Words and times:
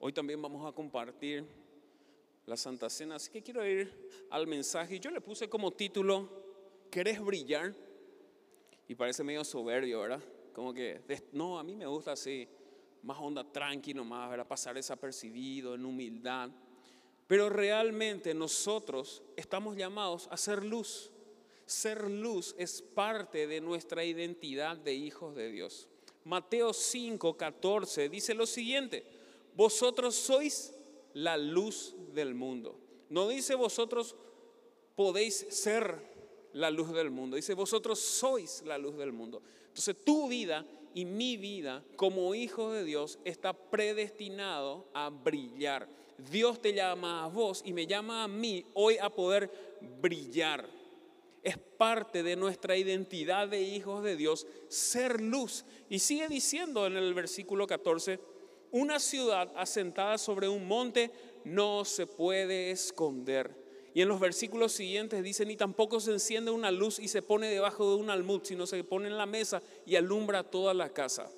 Hoy 0.00 0.12
también 0.12 0.40
vamos 0.40 0.64
a 0.64 0.72
compartir 0.72 1.44
la 2.46 2.56
Santa 2.56 2.88
Cena, 2.88 3.16
así 3.16 3.32
que 3.32 3.42
quiero 3.42 3.66
ir 3.66 3.92
al 4.30 4.46
mensaje. 4.46 5.00
Yo 5.00 5.10
le 5.10 5.20
puse 5.20 5.48
como 5.48 5.72
título, 5.72 6.28
¿querés 6.88 7.20
brillar? 7.20 7.74
Y 8.86 8.94
parece 8.94 9.24
medio 9.24 9.42
soberbio, 9.42 10.00
¿verdad? 10.00 10.22
Como 10.52 10.72
que, 10.72 11.00
no, 11.32 11.58
a 11.58 11.64
mí 11.64 11.74
me 11.74 11.84
gusta 11.84 12.12
así, 12.12 12.46
más 13.02 13.18
onda 13.18 13.42
tranquilo, 13.42 14.04
más, 14.04 14.30
¿verdad? 14.30 14.46
Pasar 14.46 14.76
desapercibido, 14.76 15.74
en 15.74 15.84
humildad. 15.84 16.48
Pero 17.26 17.48
realmente 17.48 18.32
nosotros 18.34 19.24
estamos 19.34 19.76
llamados 19.76 20.28
a 20.30 20.36
ser 20.36 20.64
luz. 20.64 21.10
Ser 21.66 22.08
luz 22.08 22.54
es 22.56 22.82
parte 22.82 23.48
de 23.48 23.60
nuestra 23.60 24.04
identidad 24.04 24.76
de 24.76 24.94
hijos 24.94 25.34
de 25.34 25.50
Dios. 25.50 25.88
Mateo 26.22 26.72
5, 26.72 27.36
14 27.36 28.08
dice 28.08 28.32
lo 28.32 28.46
siguiente, 28.46 29.17
vosotros 29.58 30.14
sois 30.14 30.72
la 31.14 31.36
luz 31.36 31.96
del 32.14 32.32
mundo. 32.32 32.78
No 33.08 33.26
dice 33.26 33.56
vosotros 33.56 34.14
podéis 34.94 35.46
ser 35.50 36.00
la 36.52 36.70
luz 36.70 36.92
del 36.92 37.10
mundo, 37.10 37.34
dice 37.34 37.54
vosotros 37.54 37.98
sois 37.98 38.62
la 38.64 38.78
luz 38.78 38.96
del 38.96 39.12
mundo. 39.12 39.42
Entonces 39.66 39.96
tu 40.04 40.28
vida 40.28 40.64
y 40.94 41.04
mi 41.04 41.36
vida 41.36 41.82
como 41.96 42.36
hijo 42.36 42.70
de 42.70 42.84
Dios 42.84 43.18
está 43.24 43.52
predestinado 43.52 44.86
a 44.94 45.10
brillar. 45.10 45.88
Dios 46.30 46.62
te 46.62 46.72
llama 46.72 47.24
a 47.24 47.26
vos 47.26 47.62
y 47.64 47.72
me 47.72 47.88
llama 47.88 48.22
a 48.22 48.28
mí 48.28 48.64
hoy 48.74 48.96
a 48.98 49.10
poder 49.10 49.50
brillar. 50.00 50.68
Es 51.42 51.58
parte 51.58 52.22
de 52.22 52.36
nuestra 52.36 52.76
identidad 52.76 53.48
de 53.48 53.62
hijos 53.62 54.04
de 54.04 54.14
Dios 54.14 54.46
ser 54.68 55.20
luz. 55.20 55.64
Y 55.88 55.98
sigue 55.98 56.28
diciendo 56.28 56.86
en 56.86 56.96
el 56.96 57.12
versículo 57.12 57.66
14, 57.66 58.37
una 58.72 58.98
ciudad 58.98 59.52
asentada 59.56 60.18
sobre 60.18 60.48
un 60.48 60.66
monte 60.66 61.10
no 61.44 61.84
se 61.84 62.06
puede 62.06 62.70
esconder. 62.70 63.66
Y 63.94 64.02
en 64.02 64.08
los 64.08 64.20
versículos 64.20 64.72
siguientes 64.72 65.22
dice, 65.22 65.46
ni 65.46 65.56
tampoco 65.56 65.98
se 66.00 66.12
enciende 66.12 66.50
una 66.50 66.70
luz 66.70 66.98
y 66.98 67.08
se 67.08 67.22
pone 67.22 67.48
debajo 67.48 67.90
de 67.90 67.96
un 67.96 68.10
almud, 68.10 68.42
sino 68.44 68.66
se 68.66 68.84
pone 68.84 69.08
en 69.08 69.16
la 69.16 69.26
mesa 69.26 69.62
y 69.86 69.96
alumbra 69.96 70.44
toda 70.44 70.74
la 70.74 70.90
casa. 70.90 71.30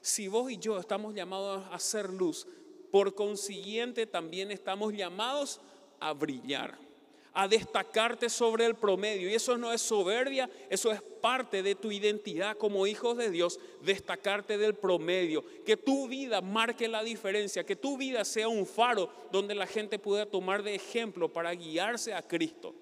Si 0.00 0.26
vos 0.26 0.50
y 0.50 0.58
yo 0.58 0.78
estamos 0.78 1.14
llamados 1.14 1.64
a 1.66 1.74
hacer 1.74 2.10
luz, 2.10 2.46
por 2.90 3.14
consiguiente 3.14 4.06
también 4.06 4.50
estamos 4.50 4.94
llamados 4.94 5.60
a 6.00 6.12
brillar 6.12 6.87
a 7.32 7.46
destacarte 7.48 8.28
sobre 8.28 8.66
el 8.66 8.74
promedio. 8.74 9.28
Y 9.28 9.34
eso 9.34 9.56
no 9.56 9.72
es 9.72 9.80
soberbia, 9.80 10.48
eso 10.70 10.90
es 10.92 11.00
parte 11.02 11.62
de 11.62 11.74
tu 11.74 11.92
identidad 11.92 12.56
como 12.56 12.86
hijos 12.86 13.16
de 13.16 13.30
Dios, 13.30 13.58
destacarte 13.82 14.58
del 14.58 14.74
promedio, 14.74 15.44
que 15.64 15.76
tu 15.76 16.08
vida 16.08 16.40
marque 16.40 16.88
la 16.88 17.02
diferencia, 17.02 17.64
que 17.64 17.76
tu 17.76 17.96
vida 17.96 18.24
sea 18.24 18.48
un 18.48 18.66
faro 18.66 19.10
donde 19.30 19.54
la 19.54 19.66
gente 19.66 19.98
pueda 19.98 20.26
tomar 20.26 20.62
de 20.62 20.74
ejemplo 20.74 21.32
para 21.32 21.52
guiarse 21.52 22.14
a 22.14 22.22
Cristo. 22.22 22.74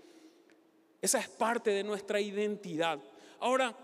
Esa 1.03 1.19
es 1.19 1.29
parte 1.29 1.71
de 1.71 1.85
nuestra 1.85 2.21
identidad. 2.21 2.99
Ahora, 3.39 3.77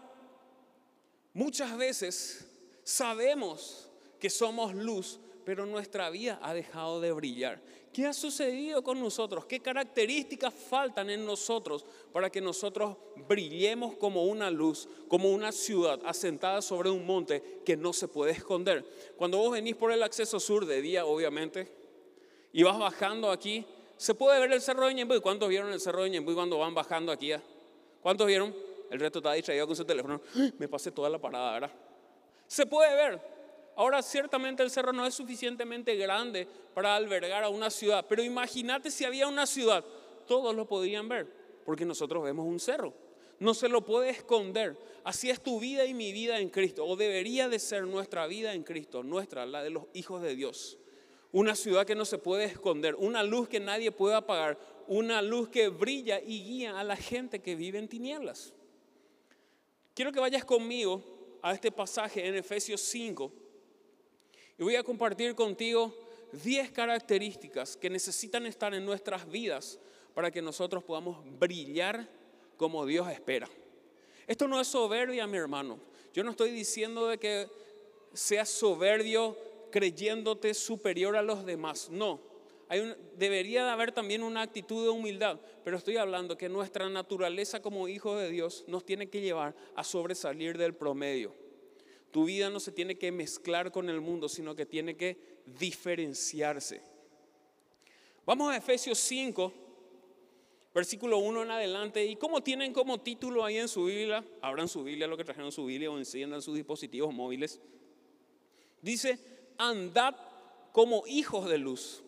muchas 1.35 1.77
veces 1.77 2.49
sabemos 2.83 3.91
que 4.19 4.31
somos 4.31 4.75
luz, 4.75 5.21
pero 5.45 5.67
nuestra 5.67 6.09
vida 6.11 6.39
ha 6.43 6.55
dejado 6.55 7.01
de 7.01 7.13
brillar. 7.13 7.61
¿Qué 7.93 8.07
ha 8.07 8.15
sucedido 8.15 8.83
con 8.83 8.99
nosotros? 8.99 9.45
¿Qué 9.45 9.61
características 9.61 10.55
faltan 10.55 11.11
en 11.11 11.27
nosotros 11.27 11.85
para 12.11 12.31
que 12.31 12.41
nosotros 12.41 12.97
brillemos 13.29 13.97
como 13.97 14.25
una 14.25 14.51
luz, 14.51 14.89
como 15.09 15.31
una 15.31 15.53
ciudad 15.53 16.01
asentada 16.07 16.63
sobre 16.63 16.89
un 16.89 17.05
monte 17.05 17.61
que 17.67 17.77
no 17.77 17.93
se 17.93 18.09
puede 18.09 18.33
esconder? 18.33 18.83
Cuando 19.17 19.37
vos 19.37 19.53
venís 19.53 19.77
por 19.77 19.93
el 19.93 20.03
acceso 20.03 20.41
sur 20.41 20.65
de 20.65 20.81
día, 20.81 21.05
obviamente, 21.05 21.71
y 22.53 22.63
vas 22.63 22.79
bajando 22.79 23.31
aquí, 23.31 23.67
se 23.99 24.15
puede 24.15 24.41
ver 24.41 24.51
el 24.53 24.63
cerro 24.63 24.87
de 24.87 24.95
Ñembuy. 24.95 25.21
¿Cuántos 25.21 25.51
vieron 25.51 25.71
el 25.71 25.81
cerro 25.81 26.03
de 26.05 26.11
Ñembuy 26.11 26.35
cuando 26.35 26.59
van 26.59 26.75
bajando 26.75 27.13
aquí? 27.13 27.33
¿Cuántos 28.01 28.27
vieron? 28.27 28.55
El 28.91 29.01
resto 29.01 29.19
está 29.19 29.35
distraído 29.35 29.67
con 29.67 29.77
su 29.77 29.85
teléfono. 29.85 30.21
Me 30.59 30.67
pasé 30.67 30.91
toda 30.93 31.11
la 31.11 31.19
parada, 31.19 31.53
¿verdad? 31.53 31.73
Se 32.47 32.65
puede 32.67 32.95
ver. 32.95 33.32
Ahora 33.75 34.03
ciertamente 34.03 34.63
el 34.63 34.71
cerro 34.71 34.93
no 34.93 35.07
es 35.07 35.15
suficientemente 35.15 35.97
grande 35.97 36.47
para 36.75 36.95
albergar 36.95 37.43
a 37.45 37.49
una 37.49 37.71
ciudad, 37.71 38.05
pero 38.09 38.23
imagínate 38.23 38.91
si 38.91 39.05
había 39.05 39.27
una 39.27 39.47
ciudad, 39.47 39.85
todos 40.27 40.55
lo 40.55 40.67
podrían 40.67 41.09
ver, 41.09 41.27
porque 41.65 41.85
nosotros 41.85 42.23
vemos 42.23 42.47
un 42.47 42.61
cerro. 42.61 42.93
No 43.39 43.55
se 43.55 43.69
lo 43.69 43.85
puede 43.85 44.11
esconder. 44.11 44.77
Así 45.03 45.31
es 45.31 45.43
tu 45.43 45.59
vida 45.59 45.85
y 45.85 45.95
mi 45.95 46.13
vida 46.13 46.39
en 46.39 46.49
Cristo, 46.49 46.85
o 46.85 46.97
debería 46.97 47.49
de 47.49 47.59
ser 47.59 47.85
nuestra 47.85 48.27
vida 48.27 48.55
en 48.55 48.63
Cristo, 48.63 49.03
nuestra, 49.03 49.47
la 49.47 49.63
de 49.63 49.71
los 49.71 49.85
hijos 49.95 50.23
de 50.23 50.37
Dios. 50.37 50.79
Una 51.33 51.57
ciudad 51.57 51.87
que 51.87 51.95
no 51.95 52.05
se 52.05 52.19
puede 52.19 52.45
esconder, 52.45 52.95
una 52.95 53.23
luz 53.23 53.49
que 53.49 53.59
nadie 53.59 53.91
puede 53.91 54.15
apagar, 54.15 54.59
una 54.87 55.23
luz 55.23 55.49
que 55.49 55.69
brilla 55.69 56.21
y 56.21 56.45
guía 56.45 56.79
a 56.79 56.85
la 56.85 56.95
gente 56.95 57.41
que 57.41 57.57
vive 57.57 57.79
en 57.79 57.89
tinieblas. 57.89 58.53
Quiero 59.95 60.13
que 60.13 60.21
vayas 60.21 60.45
conmigo 60.45 61.03
a 61.43 61.53
este 61.53 61.73
pasaje 61.73 62.27
en 62.27 62.37
Efesios 62.37 62.83
5 62.83 63.42
y 64.59 64.63
voy 64.63 64.77
a 64.77 64.83
compartir 64.83 65.35
contigo 65.35 65.95
10 66.33 66.71
características 66.73 67.77
que 67.77 67.91
necesitan 67.91 68.47
estar 68.47 68.75
en 68.75 68.85
nuestras 68.85 69.31
vidas 69.31 69.79
para 70.15 70.31
que 70.31 70.43
nosotros 70.43 70.83
podamos 70.83 71.19
brillar 71.39 72.09
como 72.57 72.87
Dios 72.87 73.11
espera. 73.11 73.49
Esto 74.27 74.49
no 74.49 74.61
es 74.61 74.69
soberbia, 74.69 75.27
mi 75.27 75.37
hermano. 75.37 75.79
Yo 76.15 76.23
no 76.23 76.31
estoy 76.31 76.51
diciendo 76.51 77.09
de 77.09 77.19
que 77.19 77.49
seas 78.13 78.49
soberbio 78.49 79.37
creyéndote 79.71 80.55
superior 80.55 81.17
a 81.17 81.23
los 81.23 81.45
demás. 81.45 81.89
No. 81.91 82.21
Debería 83.17 83.65
de 83.65 83.71
haber 83.71 83.93
también 83.93 84.23
una 84.23 84.43
actitud 84.43 84.85
de 84.85 84.91
humildad, 84.91 85.39
pero 85.65 85.77
estoy 85.77 85.99
hablando 85.99 86.39
que 86.39 86.49
nuestra 86.49 86.89
naturaleza 86.89 87.61
como 87.61 87.89
hijos 87.89 88.19
de 88.19 88.31
Dios 88.31 88.65
nos 88.67 88.87
tiene 88.87 89.11
que 89.11 89.21
llevar 89.21 89.55
a 89.75 89.85
sobresalir 89.85 90.57
del 90.57 90.75
promedio. 90.75 91.35
Tu 92.13 92.27
vida 92.27 92.51
no 92.51 92.61
se 92.61 92.73
tiene 92.73 92.97
que 92.97 93.11
mezclar 93.11 93.73
con 93.73 93.89
el 93.89 94.03
mundo, 94.03 94.29
sino 94.29 94.55
que 94.55 94.67
tiene 94.67 94.97
que 94.97 95.17
diferenciarse. 95.47 96.83
Vamos 98.27 98.53
a 98.53 98.57
Efesios 98.59 98.99
5, 98.99 99.53
versículo 100.75 101.19
1 101.19 101.43
en 101.43 101.51
adelante. 101.51 102.05
¿Y 102.05 102.17
cómo 102.17 102.43
tienen 102.43 102.75
como 102.75 103.01
título 103.01 103.45
ahí 103.45 103.57
en 103.57 103.67
su 103.67 103.87
Biblia? 103.87 104.23
Abran 104.43 104.69
su 104.69 104.85
Biblia, 104.85 105.07
lo 105.07 105.17
que 105.17 105.25
trajeron 105.25 105.51
su 105.51 105.65
Biblia 105.65 105.91
o 105.91 105.99
enciendan 105.99 106.43
sus 106.43 106.55
dispositivos 106.55 107.15
móviles. 107.15 107.61
Dice, 108.83 109.19
andad 109.57 110.15
como 110.73 111.05
hijos 111.07 111.49
de 111.49 111.57
luz. 111.57 112.03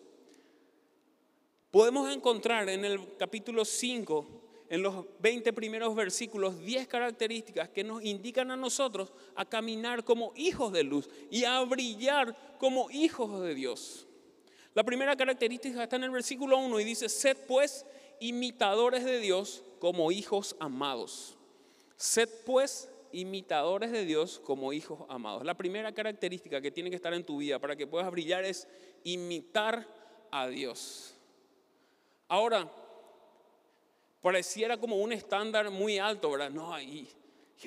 Podemos 1.71 2.13
encontrar 2.13 2.69
en 2.69 2.85
el 2.85 3.17
capítulo 3.17 3.65
5 3.65 4.44
en 4.69 4.81
los 4.81 5.05
20 5.19 5.53
primeros 5.53 5.95
versículos 5.95 6.59
10 6.59 6.87
características 6.87 7.69
que 7.69 7.83
nos 7.83 8.03
indican 8.03 8.51
a 8.51 8.55
nosotros 8.55 9.11
a 9.35 9.45
caminar 9.45 10.03
como 10.03 10.33
hijos 10.35 10.73
de 10.73 10.83
luz 10.83 11.09
y 11.29 11.43
a 11.43 11.61
brillar 11.61 12.35
como 12.57 12.89
hijos 12.91 13.41
de 13.41 13.53
Dios. 13.53 14.07
La 14.73 14.83
primera 14.83 15.15
característica 15.15 15.83
está 15.83 15.95
en 15.95 16.03
el 16.03 16.11
versículo 16.11 16.57
1 16.57 16.79
y 16.79 16.83
dice, 16.83 17.07
sed 17.07 17.37
pues 17.47 17.85
imitadores 18.19 19.05
de 19.05 19.19
Dios 19.19 19.63
como 19.79 20.11
hijos 20.11 20.55
amados. 20.59 21.37
Sed 21.95 22.29
pues 22.45 22.89
imitadores 23.11 23.91
de 23.91 24.03
Dios 24.03 24.41
como 24.43 24.73
hijos 24.73 25.05
amados. 25.07 25.45
La 25.45 25.53
primera 25.53 25.93
característica 25.93 26.59
que 26.59 26.71
tiene 26.71 26.89
que 26.89 26.97
estar 26.97 27.13
en 27.13 27.23
tu 27.23 27.37
vida 27.37 27.59
para 27.59 27.75
que 27.75 27.87
puedas 27.87 28.11
brillar 28.11 28.43
es 28.43 28.67
imitar 29.03 29.87
a 30.31 30.47
Dios. 30.47 31.15
Ahora, 32.27 32.69
pareciera 34.25 34.75
como 34.75 34.95
un 34.95 35.13
estándar 35.13 35.69
muy 35.69 35.99
alto, 35.99 36.31
¿verdad? 36.31 36.49
No, 36.49 36.81
y 36.81 37.07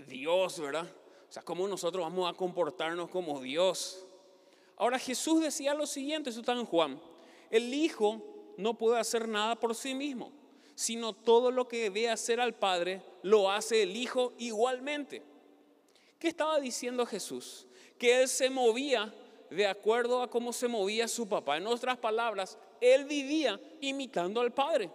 Dios, 0.08 0.58
¿verdad? 0.58 0.92
O 1.28 1.32
sea, 1.32 1.40
¿cómo 1.40 1.68
nosotros 1.68 2.02
vamos 2.02 2.28
a 2.28 2.36
comportarnos 2.36 3.08
como 3.10 3.40
Dios? 3.40 4.04
Ahora 4.76 4.98
Jesús 4.98 5.40
decía 5.40 5.72
lo 5.72 5.86
siguiente, 5.86 6.30
eso 6.30 6.40
está 6.40 6.54
en 6.54 6.64
Juan, 6.64 7.00
el 7.48 7.72
Hijo 7.72 8.20
no 8.56 8.74
puede 8.74 8.98
hacer 8.98 9.28
nada 9.28 9.54
por 9.54 9.72
sí 9.76 9.94
mismo, 9.94 10.32
sino 10.74 11.12
todo 11.12 11.52
lo 11.52 11.68
que 11.68 11.90
ve 11.90 12.10
hacer 12.10 12.40
al 12.40 12.56
Padre 12.56 13.02
lo 13.22 13.52
hace 13.52 13.84
el 13.84 13.94
Hijo 13.94 14.32
igualmente. 14.36 15.22
¿Qué 16.18 16.26
estaba 16.26 16.58
diciendo 16.58 17.06
Jesús? 17.06 17.68
Que 17.96 18.20
Él 18.20 18.26
se 18.26 18.50
movía 18.50 19.14
de 19.48 19.68
acuerdo 19.68 20.22
a 20.22 20.28
cómo 20.28 20.52
se 20.52 20.66
movía 20.66 21.06
su 21.06 21.28
papá. 21.28 21.56
En 21.56 21.68
otras 21.68 21.98
palabras, 21.98 22.58
Él 22.80 23.04
vivía 23.04 23.60
imitando 23.80 24.40
al 24.40 24.52
Padre. 24.52 24.90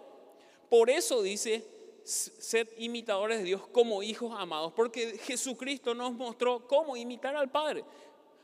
Por 0.74 0.90
eso 0.90 1.22
dice, 1.22 1.64
sed 2.02 2.66
imitadores 2.78 3.38
de 3.38 3.44
Dios 3.44 3.64
como 3.68 4.02
hijos 4.02 4.34
amados, 4.36 4.72
porque 4.72 5.16
Jesucristo 5.18 5.94
nos 5.94 6.12
mostró 6.14 6.66
cómo 6.66 6.96
imitar 6.96 7.36
al 7.36 7.48
Padre. 7.48 7.84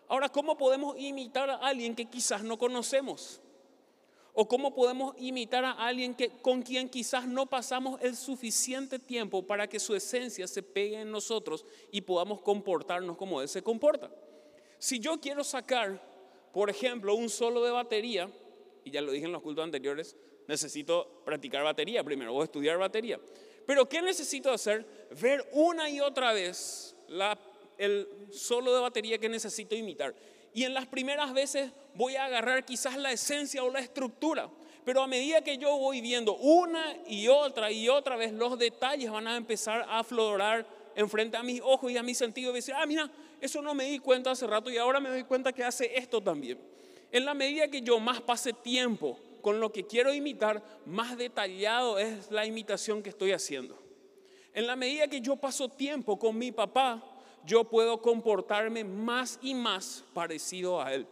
Ahora, 0.06 0.28
¿cómo 0.28 0.56
podemos 0.56 0.96
imitar 0.96 1.50
a 1.50 1.56
alguien 1.56 1.96
que 1.96 2.08
quizás 2.08 2.44
no 2.44 2.56
conocemos? 2.56 3.40
¿O 4.32 4.46
cómo 4.46 4.72
podemos 4.72 5.16
imitar 5.18 5.64
a 5.64 5.72
alguien 5.72 6.14
que, 6.14 6.30
con 6.40 6.62
quien 6.62 6.88
quizás 6.88 7.26
no 7.26 7.46
pasamos 7.46 8.00
el 8.00 8.14
suficiente 8.14 9.00
tiempo 9.00 9.44
para 9.44 9.66
que 9.66 9.80
su 9.80 9.96
esencia 9.96 10.46
se 10.46 10.62
pegue 10.62 11.00
en 11.00 11.10
nosotros 11.10 11.64
y 11.90 12.00
podamos 12.00 12.42
comportarnos 12.42 13.16
como 13.16 13.42
Él 13.42 13.48
se 13.48 13.60
comporta? 13.60 14.08
Si 14.78 15.00
yo 15.00 15.20
quiero 15.20 15.42
sacar 15.42 16.00
Por 16.52 16.70
ejemplo, 16.70 17.12
un 17.16 17.28
solo 17.28 17.64
de 17.64 17.72
batería, 17.72 18.30
y 18.84 18.92
ya 18.92 19.00
lo 19.00 19.10
dije 19.10 19.26
en 19.26 19.32
los 19.32 19.42
cultos 19.42 19.64
anteriores, 19.64 20.16
necesito 20.50 21.22
practicar 21.24 21.62
batería 21.62 22.02
primero 22.02 22.34
o 22.34 22.42
estudiar 22.42 22.76
batería. 22.76 23.20
Pero 23.66 23.88
¿qué 23.88 24.02
necesito 24.02 24.50
hacer? 24.50 24.84
Ver 25.20 25.48
una 25.52 25.88
y 25.88 26.00
otra 26.00 26.32
vez 26.32 26.96
el 27.78 28.08
solo 28.32 28.74
de 28.74 28.80
batería 28.80 29.18
que 29.18 29.28
necesito 29.28 29.76
imitar. 29.76 30.12
Y 30.52 30.64
en 30.64 30.74
las 30.74 30.86
primeras 30.86 31.32
veces 31.32 31.70
voy 31.94 32.16
a 32.16 32.24
agarrar 32.24 32.64
quizás 32.64 32.96
la 32.96 33.12
esencia 33.12 33.62
o 33.62 33.70
la 33.70 33.78
estructura. 33.78 34.50
Pero 34.84 35.02
a 35.02 35.06
medida 35.06 35.42
que 35.42 35.56
yo 35.56 35.76
voy 35.76 36.00
viendo 36.00 36.34
una 36.34 36.96
y 37.06 37.28
otra 37.28 37.70
y 37.70 37.88
otra 37.88 38.16
vez, 38.16 38.32
los 38.32 38.58
detalles 38.58 39.08
van 39.08 39.28
a 39.28 39.36
empezar 39.36 39.82
a 39.82 40.00
aflorar 40.00 40.66
enfrente 40.96 41.36
a 41.36 41.44
mis 41.44 41.60
ojos 41.60 41.92
y 41.92 41.96
a 41.96 42.02
mis 42.02 42.18
sentidos. 42.18 42.52
Y 42.52 42.56
decir, 42.56 42.74
ah, 42.76 42.86
mira, 42.86 43.08
eso 43.40 43.62
no 43.62 43.72
me 43.72 43.84
di 43.84 44.00
cuenta 44.00 44.32
hace 44.32 44.48
rato 44.48 44.68
y 44.68 44.78
ahora 44.78 44.98
me 44.98 45.10
doy 45.10 45.22
cuenta 45.22 45.52
que 45.52 45.62
hace 45.62 45.96
esto 45.96 46.20
también. 46.20 46.58
En 47.12 47.24
la 47.24 47.34
medida 47.34 47.68
que 47.68 47.82
yo 47.82 48.00
más 48.00 48.20
pase 48.20 48.52
tiempo 48.52 49.16
con 49.40 49.60
lo 49.60 49.72
que 49.72 49.86
quiero 49.86 50.12
imitar, 50.12 50.62
más 50.86 51.16
detallado 51.16 51.98
es 51.98 52.30
la 52.30 52.46
imitación 52.46 53.02
que 53.02 53.10
estoy 53.10 53.32
haciendo. 53.32 53.78
En 54.52 54.66
la 54.66 54.76
medida 54.76 55.08
que 55.08 55.20
yo 55.20 55.36
paso 55.36 55.68
tiempo 55.68 56.18
con 56.18 56.36
mi 56.36 56.52
papá, 56.52 57.02
yo 57.44 57.64
puedo 57.64 58.00
comportarme 58.02 58.84
más 58.84 59.38
y 59.42 59.54
más 59.54 60.04
parecido 60.12 60.82
a 60.82 60.92
él. 60.92 61.06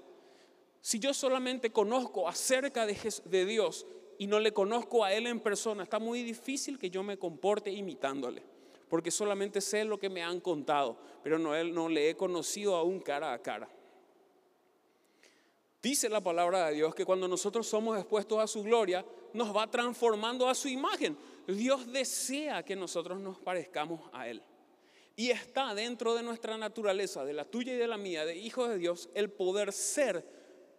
Si 0.81 0.99
yo 0.99 1.13
solamente 1.13 1.71
conozco 1.71 2.29
acerca 2.29 2.87
de, 2.87 3.47
Dios 3.47 3.87
y 4.19 4.27
no 4.27 4.41
le 4.41 4.53
conozco 4.53 5.05
a 5.05 5.13
Él 5.13 5.27
en 5.27 5.41
persona, 5.41 5.83
está 5.83 5.99
muy 5.99 6.23
difícil 6.23 6.79
que 6.79 6.89
yo 6.89 7.03
me 7.03 7.19
comporte 7.19 7.71
imitándole, 7.71 8.43
porque 8.89 9.11
solamente 9.11 9.61
sé 9.61 9.85
lo 9.85 9.99
que 9.99 10.09
me 10.09 10.23
han 10.23 10.41
contado, 10.41 10.99
pero 11.23 11.39
no, 11.39 11.55
él, 11.55 11.75
no 11.75 11.89
le 11.89 12.11
he 12.11 12.17
conocido 12.17 12.77
aún 12.77 13.01
cara 13.01 13.33
a 13.33 13.43
cara. 13.43 13.69
Dice 15.81 16.09
la 16.09 16.21
palabra 16.21 16.69
de 16.69 16.75
Dios 16.75 16.95
que 16.95 17.05
cuando 17.05 17.29
nosotros 17.29 17.67
somos 17.67 17.97
expuestos 17.97 18.39
a 18.41 18.49
su 18.49 18.65
gloria, 18.65 19.05
nos 19.33 19.55
va 19.55 19.71
transformando 19.71 20.49
a 20.49 20.55
su 20.55 20.69
imagen. 20.69 21.17
Dios 21.47 21.91
desea 21.93 22.65
que 22.65 22.75
nosotros 22.75 23.21
nos 23.21 23.39
parezcamos 23.39 24.01
a 24.13 24.29
Él. 24.29 24.43
Y 25.15 25.31
está 25.31 25.75
dentro 25.75 26.15
de 26.15 26.23
nuestra 26.23 26.57
naturaleza, 26.59 27.25
de 27.25 27.33
la 27.33 27.45
tuya 27.45 27.75
y 27.75 27.77
de 27.77 27.87
la 27.87 27.97
mía, 27.97 28.25
de 28.25 28.37
hijos 28.37 28.69
de 28.69 28.79
Dios, 28.79 29.09
el 29.15 29.31
poder 29.31 29.73
ser 29.73 30.25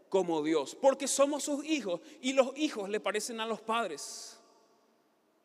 como 0.10 0.42
Dios, 0.44 0.76
porque 0.76 1.08
somos 1.08 1.44
sus 1.44 1.64
hijos 1.66 2.02
y 2.22 2.34
los 2.34 2.58
hijos 2.58 2.90
le 2.90 3.00
parecen 3.00 3.40
a 3.40 3.46
los 3.46 3.62
padres. 3.62 4.38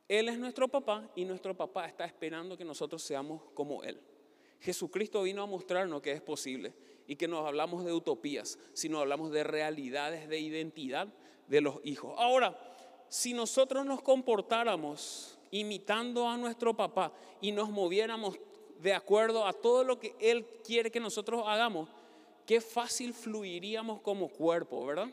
Él 0.09 0.29
es 0.29 0.39
nuestro 0.39 0.69
papá 0.69 1.09
y 1.15 1.25
nuestro 1.25 1.57
papá 1.57 1.87
está 1.87 2.05
esperando 2.05 2.57
que 2.57 2.65
nosotros 2.65 3.03
seamos 3.03 3.43
como 3.55 3.85
Él. 3.85 4.01
Jesucristo 4.61 5.23
vino 5.23 5.43
a 5.43 5.47
mostrarnos 5.47 6.01
que 6.01 6.13
es 6.13 6.23
posible 6.23 6.73
y 7.07 7.17
que 7.17 7.29
no 7.29 7.47
hablamos 7.47 7.85
de 7.85 7.93
utopías, 7.93 8.59
sino 8.73 9.01
hablamos 9.01 9.31
de 9.31 9.45
realidades 9.45 10.29
de 10.29 10.39
identidad 10.39 11.09
de 11.49 11.61
los 11.61 11.77
hijos. 11.85 12.15
Ahora, 12.19 12.59
si 13.09 13.33
nosotros 13.33 13.85
nos 13.85 14.03
comportáramos 14.03 15.39
imitando 15.51 16.29
a 16.29 16.37
nuestro 16.37 16.75
papá 16.75 17.13
y 17.41 17.53
nos 17.53 17.71
moviéramos 17.71 18.39
de 18.81 18.93
acuerdo 18.93 19.47
a 19.47 19.53
todo 19.53 19.85
lo 19.85 19.99
que 19.99 20.15
Él 20.19 20.45
quiere 20.65 20.91
que 20.91 21.01
nosotros 21.01 21.43
hagamos, 21.47 21.89
qué 22.47 22.61
fácil 22.61 23.15
fluiríamos 23.15 24.01
como 24.01 24.29
cuerpo, 24.29 24.85
¿verdad? 24.85 25.09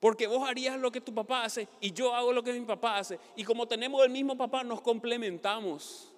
Porque 0.00 0.26
vos 0.26 0.48
harías 0.48 0.78
lo 0.78 0.92
que 0.92 1.00
tu 1.00 1.12
papá 1.12 1.44
hace 1.44 1.66
y 1.80 1.92
yo 1.92 2.14
hago 2.14 2.32
lo 2.32 2.42
que 2.42 2.52
mi 2.52 2.64
papá 2.64 2.98
hace. 2.98 3.18
Y 3.34 3.42
como 3.42 3.66
tenemos 3.66 4.04
el 4.04 4.10
mismo 4.10 4.36
papá, 4.36 4.62
nos 4.62 4.80
complementamos. 4.80 6.12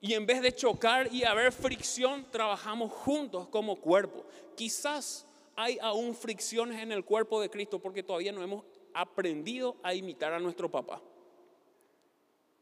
Y 0.00 0.14
en 0.14 0.26
vez 0.26 0.40
de 0.42 0.54
chocar 0.54 1.12
y 1.12 1.24
haber 1.24 1.52
fricción, 1.52 2.26
trabajamos 2.30 2.92
juntos 2.92 3.48
como 3.48 3.76
cuerpo. 3.76 4.24
Quizás 4.54 5.26
hay 5.56 5.76
aún 5.80 6.14
fricciones 6.14 6.80
en 6.80 6.92
el 6.92 7.04
cuerpo 7.04 7.40
de 7.40 7.50
Cristo 7.50 7.80
porque 7.80 8.04
todavía 8.04 8.30
no 8.30 8.42
hemos 8.42 8.64
aprendido 8.94 9.76
a 9.82 9.94
imitar 9.94 10.32
a 10.32 10.38
nuestro 10.38 10.70
papá. 10.70 11.02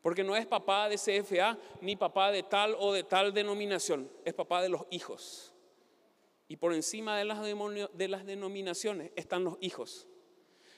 Porque 0.00 0.24
no 0.24 0.34
es 0.36 0.46
papá 0.46 0.88
de 0.88 0.96
CFA 0.96 1.58
ni 1.80 1.96
papá 1.96 2.30
de 2.30 2.42
tal 2.42 2.74
o 2.78 2.92
de 2.92 3.02
tal 3.02 3.34
denominación, 3.34 4.10
es 4.24 4.32
papá 4.32 4.62
de 4.62 4.68
los 4.68 4.86
hijos. 4.90 5.52
Y 6.48 6.56
por 6.56 6.72
encima 6.72 7.18
de 7.18 7.24
las, 7.24 7.40
de 7.42 8.08
las 8.08 8.24
denominaciones 8.24 9.10
están 9.16 9.44
los 9.44 9.56
hijos. 9.60 10.06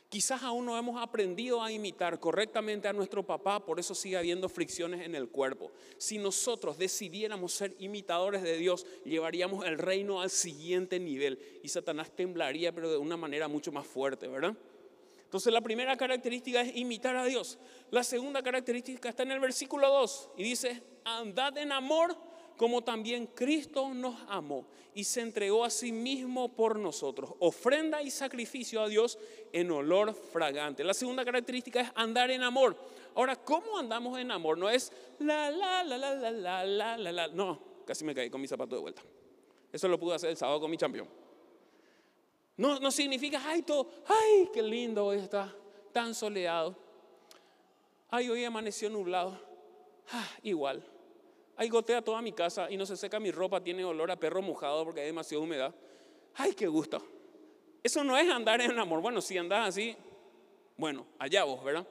Quizás 0.08 0.42
aún 0.42 0.64
no 0.64 0.78
hemos 0.78 1.00
aprendido 1.00 1.62
a 1.62 1.70
imitar 1.70 2.18
correctamente 2.18 2.88
a 2.88 2.94
nuestro 2.94 3.26
papá, 3.26 3.64
por 3.64 3.78
eso 3.78 3.94
sigue 3.94 4.16
habiendo 4.16 4.48
fricciones 4.48 5.04
en 5.04 5.14
el 5.14 5.28
cuerpo. 5.28 5.70
Si 5.98 6.16
nosotros 6.16 6.78
decidiéramos 6.78 7.52
ser 7.52 7.76
imitadores 7.78 8.42
de 8.42 8.56
Dios, 8.56 8.86
llevaríamos 9.04 9.66
el 9.66 9.76
reino 9.76 10.22
al 10.22 10.30
siguiente 10.30 10.98
nivel 10.98 11.38
y 11.62 11.68
Satanás 11.68 12.10
temblaría, 12.16 12.74
pero 12.74 12.90
de 12.90 12.96
una 12.96 13.18
manera 13.18 13.48
mucho 13.48 13.70
más 13.70 13.86
fuerte, 13.86 14.28
¿verdad? 14.28 14.56
Entonces 15.24 15.52
la 15.52 15.60
primera 15.60 15.94
característica 15.98 16.62
es 16.62 16.74
imitar 16.74 17.14
a 17.14 17.26
Dios. 17.26 17.58
La 17.90 18.02
segunda 18.02 18.42
característica 18.42 19.10
está 19.10 19.24
en 19.24 19.32
el 19.32 19.40
versículo 19.40 19.90
2 19.90 20.30
y 20.38 20.42
dice, 20.42 20.82
andad 21.04 21.58
en 21.58 21.70
amor 21.70 22.16
como 22.58 22.82
también 22.82 23.28
Cristo 23.28 23.94
nos 23.94 24.16
amó 24.28 24.66
y 24.92 25.04
se 25.04 25.20
entregó 25.20 25.64
a 25.64 25.70
sí 25.70 25.92
mismo 25.92 26.48
por 26.48 26.76
nosotros. 26.76 27.30
Ofrenda 27.38 28.02
y 28.02 28.10
sacrificio 28.10 28.82
a 28.82 28.88
Dios 28.88 29.16
en 29.52 29.70
olor 29.70 30.12
fragante. 30.12 30.82
La 30.82 30.92
segunda 30.92 31.24
característica 31.24 31.80
es 31.80 31.92
andar 31.94 32.32
en 32.32 32.42
amor. 32.42 32.76
Ahora, 33.14 33.36
¿cómo 33.36 33.78
andamos 33.78 34.18
en 34.18 34.32
amor? 34.32 34.58
No 34.58 34.68
es 34.68 34.92
la, 35.20 35.52
la, 35.52 35.84
la, 35.84 35.96
la, 35.96 36.14
la, 36.14 36.30
la, 36.32 36.64
la, 36.64 36.98
la, 36.98 37.12
la. 37.12 37.28
No, 37.28 37.60
casi 37.86 38.04
me 38.04 38.12
caí 38.12 38.28
con 38.28 38.40
mi 38.40 38.48
zapato 38.48 38.74
de 38.74 38.82
vuelta. 38.82 39.02
Eso 39.72 39.86
lo 39.86 39.98
pude 39.98 40.16
hacer 40.16 40.30
el 40.30 40.36
sábado 40.36 40.60
con 40.60 40.70
mi 40.70 40.76
campeón. 40.76 41.08
No, 42.56 42.80
no 42.80 42.90
significa, 42.90 43.40
ay, 43.46 43.62
todo, 43.62 43.88
ay, 44.08 44.48
qué 44.52 44.62
lindo 44.62 45.06
hoy 45.06 45.18
está, 45.18 45.54
tan 45.92 46.12
soleado. 46.12 46.74
Ay, 48.10 48.28
hoy 48.28 48.44
amaneció 48.44 48.90
nublado. 48.90 49.40
Ah, 50.10 50.28
igual. 50.42 50.84
Ay, 51.60 51.68
gotea 51.68 52.00
toda 52.00 52.22
mi 52.22 52.32
casa 52.32 52.70
y 52.70 52.76
no 52.76 52.86
se 52.86 52.96
seca 52.96 53.18
mi 53.18 53.32
ropa, 53.32 53.60
tiene 53.60 53.84
olor 53.84 54.12
a 54.12 54.16
perro 54.16 54.40
mojado 54.40 54.84
porque 54.84 55.00
hay 55.00 55.06
demasiada 55.06 55.42
humedad. 55.42 55.74
Ay, 56.36 56.54
qué 56.54 56.68
gusto. 56.68 57.02
Eso 57.82 58.04
no 58.04 58.16
es 58.16 58.30
andar 58.30 58.60
en 58.60 58.78
amor. 58.78 59.02
Bueno, 59.02 59.20
si 59.20 59.36
andas 59.36 59.70
así, 59.70 59.96
bueno, 60.76 61.04
allá 61.18 61.42
vos, 61.42 61.64
¿verdad? 61.64 61.84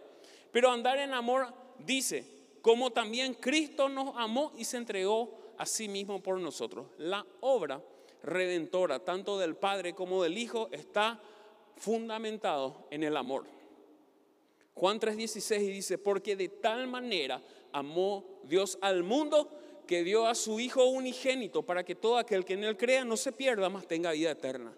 Pero 0.53 0.71
andar 0.71 0.97
en 0.99 1.13
amor 1.13 1.47
dice, 1.79 2.25
como 2.61 2.91
también 2.91 3.33
Cristo 3.33 3.89
nos 3.89 4.15
amó 4.15 4.53
y 4.57 4.63
se 4.63 4.77
entregó 4.77 5.37
a 5.57 5.65
sí 5.65 5.89
mismo 5.89 6.23
por 6.23 6.39
nosotros. 6.39 6.87
La 6.97 7.25
obra 7.41 7.83
redentora, 8.23 9.03
tanto 9.03 9.37
del 9.37 9.57
Padre 9.57 9.93
como 9.93 10.23
del 10.23 10.37
Hijo, 10.37 10.69
está 10.71 11.19
fundamentado 11.75 12.87
en 12.89 13.03
el 13.03 13.17
amor. 13.17 13.43
Juan 14.73 14.97
3:16 14.97 15.59
dice, 15.73 15.97
porque 15.97 16.37
de 16.37 16.47
tal 16.47 16.87
manera 16.87 17.41
amó 17.73 18.23
Dios 18.43 18.77
al 18.81 19.03
mundo 19.03 19.56
que 19.87 20.03
dio 20.03 20.27
a 20.27 20.35
su 20.35 20.59
Hijo 20.59 20.85
unigénito 20.85 21.63
para 21.63 21.83
que 21.83 21.95
todo 21.95 22.17
aquel 22.17 22.45
que 22.45 22.53
en 22.53 22.63
él 22.63 22.77
crea 22.77 23.03
no 23.03 23.17
se 23.17 23.31
pierda, 23.31 23.69
más 23.69 23.87
tenga 23.87 24.11
vida 24.11 24.31
eterna. 24.31 24.73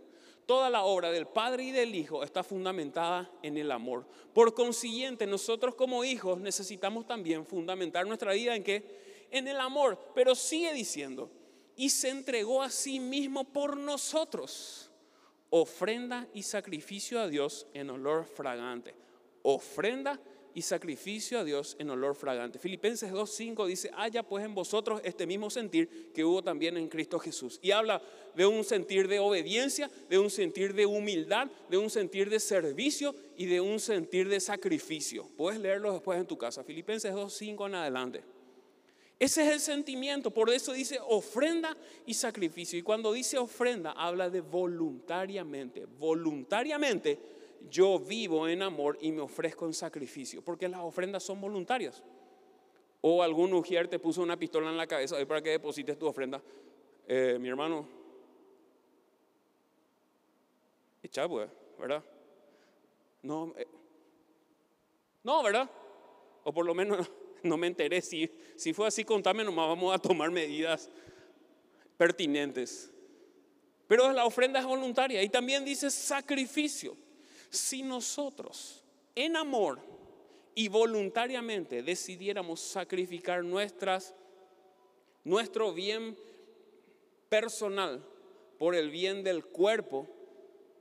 Toda 0.45 0.69
la 0.69 0.83
obra 0.83 1.11
del 1.11 1.27
Padre 1.27 1.65
y 1.65 1.71
del 1.71 1.93
Hijo 1.93 2.23
está 2.23 2.43
fundamentada 2.43 3.29
en 3.43 3.57
el 3.57 3.71
amor. 3.71 4.05
Por 4.33 4.53
consiguiente, 4.53 5.27
nosotros 5.27 5.75
como 5.75 6.03
hijos 6.03 6.39
necesitamos 6.39 7.05
también 7.05 7.45
fundamentar 7.45 8.07
nuestra 8.07 8.33
vida 8.33 8.55
en 8.55 8.63
qué? 8.63 9.27
En 9.29 9.47
el 9.47 9.59
amor. 9.59 9.99
Pero 10.15 10.33
sigue 10.33 10.73
diciendo, 10.73 11.29
y 11.75 11.89
se 11.89 12.09
entregó 12.09 12.63
a 12.63 12.69
sí 12.69 12.99
mismo 12.99 13.43
por 13.43 13.77
nosotros, 13.77 14.89
ofrenda 15.49 16.27
y 16.33 16.43
sacrificio 16.43 17.19
a 17.19 17.27
Dios 17.27 17.67
en 17.73 17.89
olor 17.89 18.25
fragante. 18.25 18.95
Ofrenda 19.43 20.19
y 20.53 20.61
sacrificio 20.61 21.39
a 21.39 21.43
Dios 21.43 21.75
en 21.79 21.89
olor 21.89 22.15
fragante. 22.15 22.59
Filipenses 22.59 23.11
2.5 23.11 23.67
dice, 23.67 23.91
haya 23.95 24.23
pues 24.23 24.45
en 24.45 24.55
vosotros 24.55 25.01
este 25.03 25.25
mismo 25.27 25.49
sentir 25.49 26.11
que 26.13 26.23
hubo 26.23 26.43
también 26.43 26.77
en 26.77 26.87
Cristo 26.87 27.19
Jesús. 27.19 27.59
Y 27.61 27.71
habla 27.71 28.01
de 28.35 28.45
un 28.45 28.63
sentir 28.63 29.07
de 29.07 29.19
obediencia, 29.19 29.89
de 30.09 30.19
un 30.19 30.29
sentir 30.29 30.73
de 30.73 30.85
humildad, 30.85 31.49
de 31.69 31.77
un 31.77 31.89
sentir 31.89 32.29
de 32.29 32.39
servicio 32.39 33.15
y 33.37 33.45
de 33.45 33.61
un 33.61 33.79
sentir 33.79 34.27
de 34.29 34.39
sacrificio. 34.39 35.27
Puedes 35.37 35.59
leerlo 35.59 35.93
después 35.93 36.19
en 36.19 36.25
tu 36.25 36.37
casa. 36.37 36.63
Filipenses 36.63 37.13
2.5 37.13 37.67
en 37.67 37.75
adelante. 37.75 38.23
Ese 39.19 39.43
es 39.43 39.51
el 39.51 39.59
sentimiento, 39.59 40.31
por 40.31 40.49
eso 40.49 40.71
dice 40.71 40.97
ofrenda 41.05 41.75
y 42.05 42.13
sacrificio. 42.13 42.79
Y 42.79 42.83
cuando 42.83 43.11
dice 43.11 43.37
ofrenda, 43.37 43.91
habla 43.91 44.29
de 44.29 44.39
voluntariamente. 44.39 45.85
Voluntariamente 45.85 47.19
yo 47.69 47.99
vivo 47.99 48.47
en 48.47 48.61
amor 48.61 48.97
y 49.01 49.11
me 49.11 49.21
ofrezco 49.21 49.65
en 49.65 49.73
sacrificio, 49.73 50.41
porque 50.41 50.67
las 50.67 50.81
ofrendas 50.81 51.23
son 51.23 51.41
voluntarias. 51.41 52.03
O 53.01 53.23
algún 53.23 53.53
ujier 53.53 53.87
te 53.87 53.99
puso 53.99 54.21
una 54.21 54.37
pistola 54.37 54.69
en 54.69 54.77
la 54.77 54.87
cabeza 54.87 55.15
para 55.25 55.41
que 55.41 55.51
deposites 55.51 55.97
tu 55.97 56.07
ofrenda. 56.07 56.41
Eh, 57.07 57.37
mi 57.39 57.47
hermano, 57.47 57.87
echa 61.01 61.27
pues, 61.27 61.49
¿verdad? 61.79 62.03
No, 63.23 63.53
eh, 63.57 63.67
no, 65.23 65.43
¿verdad? 65.43 65.69
O 66.43 66.53
por 66.53 66.65
lo 66.65 66.73
menos 66.73 67.09
no 67.43 67.57
me 67.57 67.67
enteré. 67.67 68.01
Si, 68.01 68.29
si 68.55 68.73
fue 68.73 68.87
así, 68.87 69.03
contame 69.03 69.43
nomás, 69.43 69.67
vamos 69.67 69.95
a 69.95 69.99
tomar 69.99 70.29
medidas 70.31 70.89
pertinentes. 71.97 72.91
Pero 73.87 74.11
la 74.11 74.25
ofrenda 74.25 74.59
es 74.59 74.65
voluntaria 74.65 75.23
y 75.23 75.29
también 75.29 75.65
dice 75.65 75.89
sacrificio. 75.89 76.95
Si 77.49 77.81
nosotros 77.81 78.83
en 79.15 79.35
amor 79.35 79.79
y 80.55 80.67
voluntariamente 80.67 81.83
decidiéramos 81.83 82.59
sacrificar 82.59 83.43
nuestro 83.43 84.03
bien 85.73 86.17
personal 87.29 88.05
por 88.57 88.75
el 88.75 88.89
bien 88.89 89.23
del 89.23 89.45
cuerpo, 89.45 90.07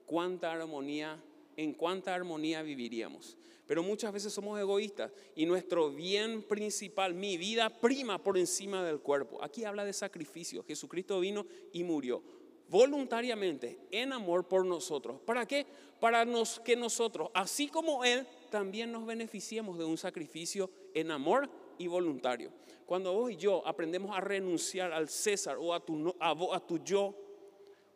cuánta 0.04 0.52
armonía, 0.52 1.22
en 1.56 1.74
cuánta 1.74 2.14
armonía 2.14 2.62
viviríamos. 2.62 3.36
Pero 3.66 3.82
muchas 3.82 4.12
veces 4.12 4.32
somos 4.32 4.58
egoístas 4.58 5.12
y 5.36 5.46
nuestro 5.46 5.90
bien 5.90 6.42
principal, 6.42 7.14
mi 7.14 7.36
vida 7.36 7.68
prima 7.68 8.22
por 8.22 8.38
encima 8.38 8.82
del 8.82 9.00
cuerpo. 9.00 9.42
Aquí 9.44 9.64
habla 9.64 9.84
de 9.84 9.92
sacrificio. 9.92 10.64
Jesucristo 10.64 11.20
vino 11.20 11.46
y 11.72 11.84
murió 11.84 12.22
voluntariamente 12.68 13.78
en 13.90 14.12
amor 14.12 14.46
por 14.46 14.64
nosotros. 14.64 15.20
¿Para 15.20 15.46
qué? 15.46 15.66
Para 16.00 16.24
nos, 16.24 16.60
que 16.60 16.76
nosotros, 16.76 17.30
así 17.34 17.68
como 17.68 18.04
Él, 18.04 18.26
también 18.50 18.92
nos 18.92 19.06
beneficiemos 19.06 19.78
de 19.78 19.84
un 19.84 19.98
sacrificio 19.98 20.70
en 20.94 21.10
amor 21.10 21.48
y 21.78 21.86
voluntario. 21.86 22.52
Cuando 22.86 23.12
vos 23.12 23.30
y 23.30 23.36
yo 23.36 23.66
aprendemos 23.66 24.16
a 24.16 24.20
renunciar 24.20 24.92
al 24.92 25.08
César 25.08 25.56
o 25.58 25.74
a 25.74 25.80
tu, 25.80 26.14
a 26.20 26.60
tu 26.60 26.78
yo 26.78 27.14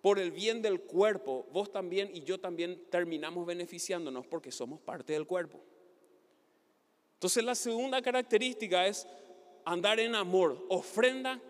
por 0.00 0.18
el 0.18 0.32
bien 0.32 0.60
del 0.60 0.80
cuerpo, 0.80 1.46
vos 1.52 1.70
también 1.70 2.10
y 2.12 2.22
yo 2.22 2.38
también 2.40 2.82
terminamos 2.90 3.46
beneficiándonos 3.46 4.26
porque 4.26 4.50
somos 4.50 4.80
parte 4.80 5.12
del 5.12 5.26
cuerpo. 5.26 5.60
Entonces 7.14 7.44
la 7.44 7.54
segunda 7.54 8.02
característica 8.02 8.86
es 8.86 9.06
andar 9.64 10.00
en 10.00 10.16
amor, 10.16 10.66
ofrenda 10.68 11.40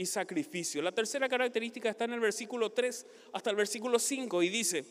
y 0.00 0.06
sacrificio. 0.06 0.80
La 0.80 0.92
tercera 0.92 1.28
característica 1.28 1.90
está 1.90 2.06
en 2.06 2.14
el 2.14 2.20
versículo 2.20 2.72
3 2.72 3.06
hasta 3.34 3.50
el 3.50 3.56
versículo 3.56 3.98
5 3.98 4.42
y 4.42 4.48
dice, 4.48 4.82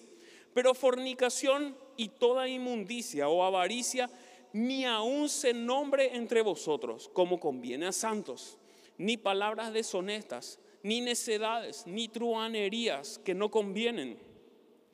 pero 0.53 0.75
fornicación 0.75 1.75
y 1.97 2.09
toda 2.09 2.47
inmundicia 2.47 3.27
o 3.27 3.43
avaricia 3.43 4.07
ni 4.53 4.85
aun 4.85 5.27
se 5.27 5.51
nombre 5.51 6.15
entre 6.15 6.43
vosotros 6.43 7.09
como 7.11 7.39
conviene 7.39 7.87
a 7.87 7.91
santos, 7.91 8.59
ni 8.99 9.17
palabras 9.17 9.73
deshonestas 9.73 10.59
ni 10.83 11.01
necedades, 11.01 11.87
ni 11.87 12.07
truanerías 12.07 13.17
que 13.25 13.33
no 13.33 13.49
convienen, 13.49 14.19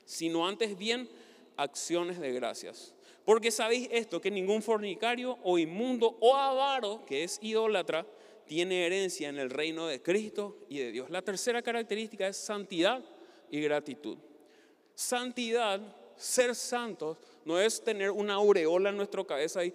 sino 0.06 0.48
antes 0.48 0.78
bien 0.78 1.10
acciones 1.58 2.22
de 2.22 2.32
gracias. 2.32 2.94
Porque 3.26 3.52
sabéis 3.52 3.90
esto, 3.92 4.22
que 4.22 4.32
ningún 4.32 4.62
fornicario 4.62 5.38
o 5.44 5.58
inmundo 5.58 6.18
o 6.22 6.38
avaro, 6.38 7.04
que 7.06 7.26
es 7.26 7.38
idólatra, 7.42 8.08
tiene 8.48 8.86
herencia 8.86 9.30
en 9.30 9.38
el 9.38 9.50
reino 9.50 9.88
de 9.88 10.02
Cristo 10.02 10.66
y 10.70 10.80
de 10.80 10.92
Dios. 10.92 11.10
La 11.10 11.22
tercera 11.22 11.62
característica 11.62 12.28
es 12.28 12.38
santidad 12.38 13.04
y 13.50 13.62
gratitud. 13.62 14.18
Santidad, 14.94 15.82
ser 16.16 16.56
santos, 16.56 17.18
no 17.44 17.60
es 17.60 17.84
tener 17.84 18.12
una 18.12 18.36
aureola 18.36 18.90
en 18.90 18.98
nuestra 18.98 19.24
cabeza 19.24 19.64
y, 19.66 19.74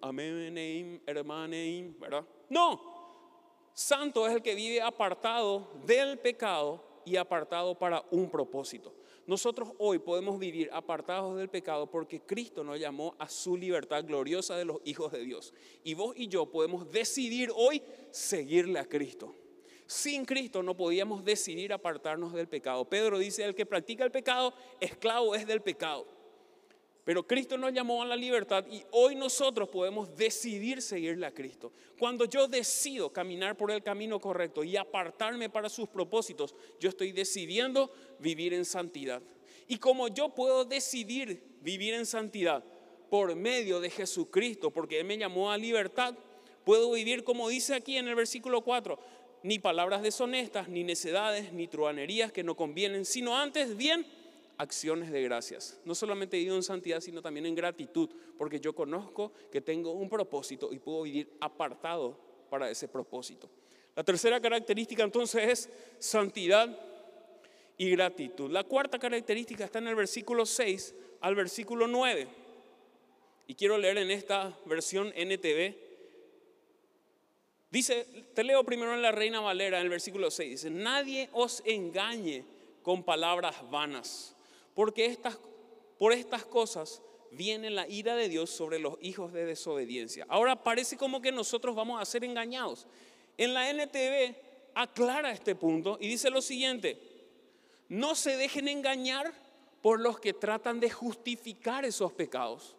amén, 0.00 1.02
¿verdad? 1.98 2.24
No, 2.48 2.92
Santo 3.74 4.26
es 4.26 4.34
el 4.34 4.42
que 4.42 4.54
vive 4.54 4.80
apartado 4.80 5.68
del 5.86 6.18
pecado 6.18 6.82
y 7.04 7.16
apartado 7.16 7.78
para 7.78 8.04
un 8.10 8.30
propósito. 8.30 8.94
Nosotros 9.26 9.70
hoy 9.78 9.98
podemos 9.98 10.38
vivir 10.38 10.68
apartados 10.72 11.36
del 11.36 11.48
pecado 11.48 11.88
porque 11.88 12.20
Cristo 12.20 12.64
nos 12.64 12.78
llamó 12.78 13.14
a 13.18 13.28
su 13.28 13.56
libertad 13.56 14.04
gloriosa 14.04 14.56
de 14.56 14.64
los 14.64 14.80
hijos 14.84 15.12
de 15.12 15.24
Dios. 15.24 15.54
Y 15.84 15.94
vos 15.94 16.14
y 16.16 16.26
yo 16.28 16.46
podemos 16.46 16.90
decidir 16.90 17.50
hoy 17.54 17.82
seguirle 18.10 18.78
a 18.80 18.88
Cristo. 18.88 19.34
Sin 19.86 20.24
Cristo 20.24 20.62
no 20.62 20.76
podíamos 20.76 21.24
decidir 21.24 21.72
apartarnos 21.72 22.32
del 22.32 22.48
pecado. 22.48 22.88
Pedro 22.88 23.18
dice, 23.18 23.44
el 23.44 23.54
que 23.54 23.66
practica 23.66 24.04
el 24.04 24.10
pecado, 24.10 24.54
esclavo 24.80 25.34
es 25.34 25.46
del 25.46 25.60
pecado. 25.60 26.06
Pero 27.04 27.26
Cristo 27.26 27.58
nos 27.58 27.72
llamó 27.72 28.02
a 28.02 28.06
la 28.06 28.14
libertad 28.14 28.64
y 28.70 28.84
hoy 28.92 29.16
nosotros 29.16 29.68
podemos 29.68 30.14
decidir 30.16 30.80
seguirle 30.80 31.26
a 31.26 31.34
Cristo. 31.34 31.72
Cuando 31.98 32.26
yo 32.26 32.46
decido 32.46 33.12
caminar 33.12 33.56
por 33.56 33.72
el 33.72 33.82
camino 33.82 34.20
correcto 34.20 34.62
y 34.62 34.76
apartarme 34.76 35.50
para 35.50 35.68
sus 35.68 35.88
propósitos, 35.88 36.54
yo 36.78 36.88
estoy 36.88 37.10
decidiendo 37.10 37.90
vivir 38.20 38.54
en 38.54 38.64
santidad. 38.64 39.20
Y 39.66 39.78
como 39.78 40.08
yo 40.08 40.28
puedo 40.28 40.64
decidir 40.64 41.42
vivir 41.60 41.94
en 41.94 42.06
santidad 42.06 42.62
por 43.10 43.34
medio 43.34 43.80
de 43.80 43.90
Jesucristo, 43.90 44.70
porque 44.70 45.00
Él 45.00 45.06
me 45.06 45.18
llamó 45.18 45.50
a 45.50 45.58
libertad, 45.58 46.14
puedo 46.64 46.92
vivir 46.92 47.24
como 47.24 47.48
dice 47.48 47.74
aquí 47.74 47.96
en 47.96 48.06
el 48.06 48.14
versículo 48.14 48.62
4, 48.62 48.98
ni 49.42 49.58
palabras 49.58 50.02
deshonestas, 50.02 50.68
ni 50.68 50.84
necedades, 50.84 51.52
ni 51.52 51.66
truanerías 51.66 52.30
que 52.30 52.44
no 52.44 52.54
convienen, 52.54 53.04
sino 53.04 53.36
antes 53.36 53.76
bien 53.76 54.06
acciones 54.62 55.10
de 55.10 55.22
gracias. 55.22 55.80
No 55.84 55.94
solamente 55.94 56.38
vivo 56.38 56.54
en 56.54 56.62
santidad, 56.62 57.00
sino 57.00 57.20
también 57.20 57.46
en 57.46 57.54
gratitud, 57.54 58.08
porque 58.38 58.60
yo 58.60 58.74
conozco 58.74 59.32
que 59.50 59.60
tengo 59.60 59.92
un 59.92 60.08
propósito 60.08 60.72
y 60.72 60.78
puedo 60.78 61.02
vivir 61.02 61.36
apartado 61.40 62.16
para 62.48 62.70
ese 62.70 62.88
propósito. 62.88 63.50
La 63.96 64.04
tercera 64.04 64.40
característica 64.40 65.02
entonces 65.02 65.48
es 65.48 65.70
santidad 65.98 66.78
y 67.76 67.90
gratitud. 67.90 68.50
La 68.50 68.64
cuarta 68.64 68.98
característica 68.98 69.64
está 69.64 69.80
en 69.80 69.88
el 69.88 69.96
versículo 69.96 70.46
6 70.46 70.94
al 71.20 71.34
versículo 71.34 71.86
9. 71.86 72.28
Y 73.48 73.54
quiero 73.54 73.76
leer 73.76 73.98
en 73.98 74.10
esta 74.10 74.56
versión 74.64 75.12
NTV. 75.16 75.74
Dice, 77.70 78.06
te 78.34 78.44
leo 78.44 78.62
primero 78.64 78.94
en 78.94 79.02
la 79.02 79.10
Reina 79.10 79.40
Valera 79.40 79.78
en 79.78 79.84
el 79.84 79.90
versículo 79.90 80.30
6. 80.30 80.50
Dice, 80.50 80.70
nadie 80.70 81.28
os 81.32 81.62
engañe 81.66 82.44
con 82.82 83.02
palabras 83.02 83.56
vanas 83.70 84.31
porque 84.74 85.06
estas, 85.06 85.38
por 85.98 86.12
estas 86.12 86.44
cosas 86.44 87.02
viene 87.32 87.70
la 87.70 87.88
ira 87.88 88.14
de 88.14 88.28
Dios 88.28 88.50
sobre 88.50 88.78
los 88.78 88.96
hijos 89.00 89.32
de 89.32 89.44
desobediencia. 89.44 90.26
Ahora 90.28 90.62
parece 90.62 90.96
como 90.96 91.20
que 91.20 91.32
nosotros 91.32 91.74
vamos 91.74 92.00
a 92.00 92.04
ser 92.04 92.24
engañados. 92.24 92.86
En 93.38 93.54
la 93.54 93.70
NTV 93.70 94.36
aclara 94.74 95.32
este 95.32 95.54
punto 95.54 95.98
y 96.00 96.08
dice 96.08 96.30
lo 96.30 96.42
siguiente, 96.42 96.98
no 97.88 98.14
se 98.14 98.36
dejen 98.36 98.68
engañar 98.68 99.32
por 99.80 100.00
los 100.00 100.20
que 100.20 100.32
tratan 100.32 100.78
de 100.80 100.90
justificar 100.90 101.84
esos 101.84 102.12
pecados, 102.12 102.76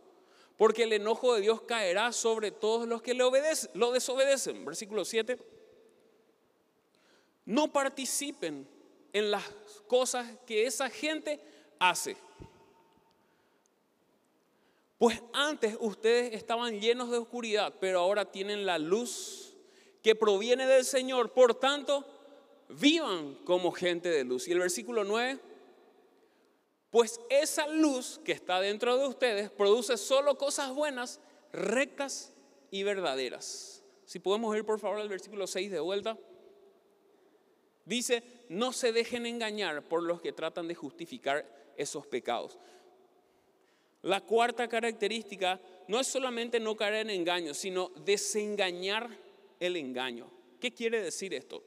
porque 0.58 0.84
el 0.84 0.94
enojo 0.94 1.36
de 1.36 1.42
Dios 1.42 1.62
caerá 1.62 2.12
sobre 2.12 2.52
todos 2.52 2.88
los 2.88 3.02
que 3.02 3.14
le 3.14 3.24
obedecen, 3.24 3.72
lo 3.74 3.92
desobedecen. 3.92 4.64
Versículo 4.64 5.04
7. 5.04 5.38
No 7.46 7.74
participen 7.74 8.68
en 9.12 9.32
las 9.32 9.44
cosas 9.88 10.28
que 10.46 10.66
esa 10.66 10.90
gente 10.90 11.40
hace. 11.90 12.16
Pues 14.98 15.22
antes 15.34 15.76
ustedes 15.82 16.34
estaban 16.34 16.80
llenos 16.80 17.12
de 17.12 17.18
oscuridad, 17.18 17.74
pero 17.80 18.00
ahora 18.00 18.32
tienen 18.32 18.66
la 18.66 18.78
luz 18.78 19.54
que 20.02 20.16
proviene 20.16 20.66
del 20.66 20.86
Señor. 20.86 21.34
Por 21.34 21.56
tanto, 21.56 22.06
vivan 22.70 23.36
como 23.44 23.72
gente 23.72 24.10
de 24.10 24.24
luz. 24.24 24.48
Y 24.48 24.54
el 24.54 24.60
versículo 24.60 25.04
9, 25.04 25.40
pues 26.90 27.20
esa 27.30 27.68
luz 27.68 28.22
que 28.24 28.32
está 28.32 28.62
dentro 28.62 28.98
de 28.98 29.08
ustedes 29.08 29.50
produce 29.50 29.98
solo 29.98 30.38
cosas 30.38 30.74
buenas, 30.74 31.20
rectas 31.52 32.34
y 32.72 32.84
verdaderas. 32.84 33.84
Si 34.06 34.20
podemos 34.20 34.56
ir 34.56 34.64
por 34.64 34.80
favor 34.80 35.00
al 35.00 35.10
versículo 35.10 35.48
6 35.48 35.70
de 35.72 35.80
vuelta. 35.80 36.18
Dice, 37.86 38.24
no 38.48 38.72
se 38.72 38.94
dejen 38.94 39.26
engañar 39.26 39.84
por 39.84 40.04
los 40.04 40.22
que 40.22 40.32
tratan 40.32 40.70
de 40.70 40.76
justificar 40.76 41.63
esos 41.78 42.08
pecados. 42.08 42.58
La 44.04 44.22
cuarta 44.22 44.68
característica 44.68 45.62
no 45.88 46.00
es 46.00 46.08
solamente 46.08 46.60
no 46.60 46.76
caer 46.76 46.96
en 46.96 47.10
engaño, 47.10 47.54
sino 47.54 47.90
desengañar 48.04 49.10
el 49.60 49.78
engaño. 49.78 50.30
¿Qué 50.60 50.74
quiere 50.74 51.02
decir 51.02 51.34
esto? 51.34 51.64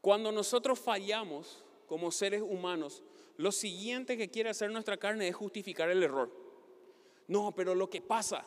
Cuando 0.00 0.30
nosotros 0.30 0.78
fallamos 0.78 1.64
como 1.86 2.12
seres 2.12 2.42
humanos, 2.42 3.02
lo 3.36 3.50
siguiente 3.50 4.16
que 4.16 4.30
quiere 4.30 4.50
hacer 4.50 4.70
nuestra 4.70 4.96
carne 4.96 5.26
es 5.26 5.34
justificar 5.34 5.90
el 5.90 6.02
error. 6.02 6.30
No, 7.26 7.52
pero 7.54 7.74
lo 7.74 7.90
que 7.90 8.00
pasa, 8.00 8.46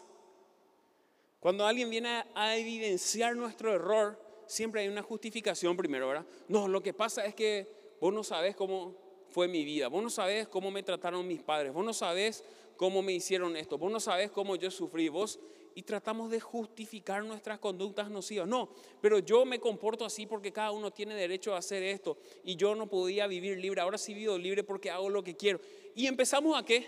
cuando 1.42 1.66
alguien 1.66 1.90
viene 1.90 2.24
a 2.34 2.56
evidenciar 2.56 3.36
nuestro 3.36 3.74
error, 3.74 4.18
siempre 4.48 4.82
hay 4.82 4.88
una 4.88 5.04
justificación 5.04 5.76
primero, 5.76 6.08
¿verdad? 6.08 6.26
No, 6.48 6.68
lo 6.70 6.82
que 6.82 6.94
pasa 6.94 7.26
es 7.26 7.36
que 7.36 7.98
vos 8.00 8.14
no 8.14 8.24
sabes 8.24 8.56
cómo 8.56 8.96
fue 9.30 9.48
mi 9.48 9.64
vida. 9.64 9.88
Vos 9.88 10.04
no 10.04 10.10
sabés 10.10 10.48
cómo 10.48 10.72
me 10.72 10.84
trataron 10.84 11.28
mis 11.28 11.42
padres. 11.42 11.74
Vos 11.74 11.86
no 11.86 11.94
sabés 11.94 12.44
cómo 12.76 13.02
me 13.02 13.14
hicieron 13.14 13.56
esto. 13.56 13.78
Vos 13.78 13.92
no 13.92 14.00
sabés 14.00 14.32
cómo 14.32 14.56
yo 14.56 14.72
sufrí. 14.72 15.10
Vos 15.10 15.40
y 15.76 15.84
tratamos 15.84 16.30
de 16.30 16.40
justificar 16.40 17.24
nuestras 17.24 17.60
conductas 17.60 18.10
nocivas. 18.10 18.48
No, 18.48 18.70
pero 19.02 19.20
yo 19.20 19.46
me 19.46 19.60
comporto 19.60 20.04
así 20.04 20.26
porque 20.26 20.52
cada 20.52 20.72
uno 20.72 20.92
tiene 20.92 21.16
derecho 21.16 21.56
a 21.56 21.60
hacer 21.60 21.84
esto 21.84 22.18
y 22.44 22.56
yo 22.56 22.76
no 22.76 22.88
podía 22.88 23.28
vivir 23.28 23.58
libre. 23.58 23.82
Ahora 23.82 23.98
sí 23.98 24.14
vivo 24.14 24.38
libre 24.38 24.64
porque 24.64 24.90
hago 24.90 25.10
lo 25.10 25.24
que 25.24 25.36
quiero. 25.36 25.62
Y 25.96 26.08
empezamos 26.08 26.58
a 26.58 26.66
qué? 26.66 26.88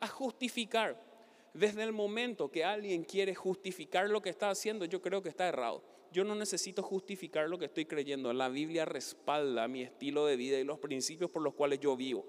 A 0.00 0.08
justificar. 0.08 1.00
Desde 1.52 1.84
el 1.84 1.92
momento 1.92 2.50
que 2.50 2.64
alguien 2.64 3.04
quiere 3.04 3.32
justificar 3.36 4.10
lo 4.10 4.20
que 4.20 4.30
está 4.30 4.50
haciendo, 4.50 4.84
yo 4.86 5.00
creo 5.00 5.22
que 5.22 5.28
está 5.28 5.46
errado. 5.46 5.84
Yo 6.14 6.22
no 6.22 6.36
necesito 6.36 6.80
justificar 6.80 7.48
lo 7.48 7.58
que 7.58 7.64
estoy 7.64 7.86
creyendo. 7.86 8.32
La 8.32 8.48
Biblia 8.48 8.84
respalda 8.84 9.66
mi 9.66 9.82
estilo 9.82 10.26
de 10.26 10.36
vida 10.36 10.60
y 10.60 10.64
los 10.64 10.78
principios 10.78 11.28
por 11.28 11.42
los 11.42 11.54
cuales 11.54 11.80
yo 11.80 11.96
vivo. 11.96 12.24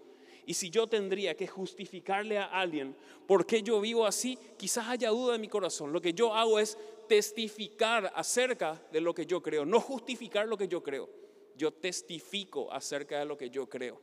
Y 0.48 0.56
si 0.56 0.72
yo 0.72 0.88
tendría 0.88 1.36
que 1.36 1.46
justificarle 1.46 2.40
a 2.40 2.46
alguien 2.46 2.96
por 3.28 3.46
qué 3.46 3.62
yo 3.62 3.80
vivo 3.80 4.08
así, 4.08 4.40
quizás 4.58 4.88
haya 4.88 5.10
duda 5.10 5.36
en 5.36 5.42
mi 5.42 5.48
corazón. 5.48 5.94
Lo 5.94 6.02
que 6.02 6.14
yo 6.14 6.34
hago 6.34 6.58
es 6.58 6.80
testificar 7.08 8.12
acerca 8.16 8.82
de 8.92 9.02
lo 9.02 9.14
que 9.14 9.28
yo 9.28 9.44
creo, 9.44 9.66
no 9.66 9.80
justificar 9.80 10.48
lo 10.48 10.58
que 10.58 10.68
yo 10.68 10.82
creo. 10.82 11.08
Yo 11.56 11.72
testifico 11.72 12.74
acerca 12.74 13.20
de 13.20 13.26
lo 13.26 13.38
que 13.38 13.52
yo 13.52 13.70
creo. 13.70 14.02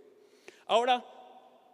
Ahora, 0.66 1.04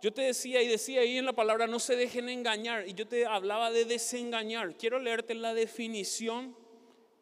yo 0.01 0.15
te 0.15 0.23
decía 0.23 0.63
y 0.63 0.69
decía 0.69 1.03
ahí 1.03 1.19
en 1.19 1.27
la 1.27 1.35
palabra, 1.35 1.67
no 1.67 1.79
se 1.79 1.95
dejen 1.95 2.31
engañar. 2.31 2.89
Y 2.89 2.95
yo 2.95 3.07
te 3.07 3.27
hablaba 3.27 3.71
de 3.71 3.85
desengañar. 3.85 4.79
Quiero 4.79 4.99
leerte 4.99 5.35
la 5.35 5.53
definición 5.53 6.57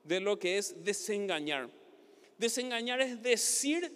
de 0.06 0.20
lo 0.20 0.38
que 0.38 0.58
es 0.58 0.82
desengañar. 0.84 1.68
Desengañar 2.38 3.00
es 3.00 3.22
decir 3.22 3.92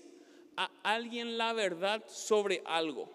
a 0.56 0.70
alguien 0.82 1.38
la 1.38 1.52
verdad 1.52 2.02
sobre 2.06 2.62
algo 2.64 3.08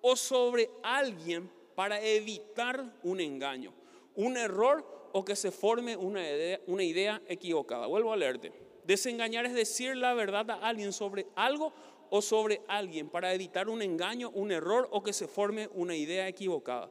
o 0.00 0.16
sobre 0.16 0.70
alguien 0.82 1.50
para 1.74 2.00
evitar 2.02 2.98
un 3.02 3.20
engaño, 3.20 3.72
un 4.14 4.36
error 4.36 5.10
o 5.12 5.24
que 5.24 5.36
se 5.36 5.50
forme 5.50 5.96
una 5.96 6.20
idea, 6.20 6.60
una 6.66 6.82
idea 6.82 7.22
equivocada. 7.26 7.86
Vuelvo 7.86 8.12
a 8.12 8.16
leerte. 8.16 8.52
Desengañar 8.84 9.46
es 9.46 9.54
decir 9.54 9.96
la 9.96 10.14
verdad 10.14 10.50
a 10.50 10.54
alguien 10.54 10.92
sobre 10.92 11.26
algo 11.36 11.72
o 12.10 12.20
sobre 12.20 12.60
alguien 12.68 13.08
para 13.08 13.32
evitar 13.32 13.68
un 13.68 13.80
engaño, 13.80 14.30
un 14.30 14.52
error 14.52 14.88
o 14.90 15.02
que 15.02 15.12
se 15.12 15.28
forme 15.28 15.68
una 15.72 15.96
idea 15.96 16.28
equivocada. 16.28 16.90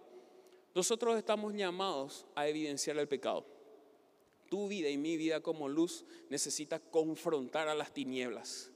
Nosotros 0.74 1.18
estamos 1.18 1.54
llamados 1.54 2.26
a 2.34 2.48
evidenciar 2.48 2.98
el 2.98 3.08
pecado. 3.08 3.46
Tu 4.52 4.68
vida 4.68 4.90
y 4.90 4.98
mi 4.98 5.16
vida 5.16 5.40
como 5.40 5.70
luz 5.70 6.04
necesita 6.28 6.78
confrontar 6.78 7.70
a 7.70 7.74
las 7.74 7.94
tinieblas. 7.94 8.70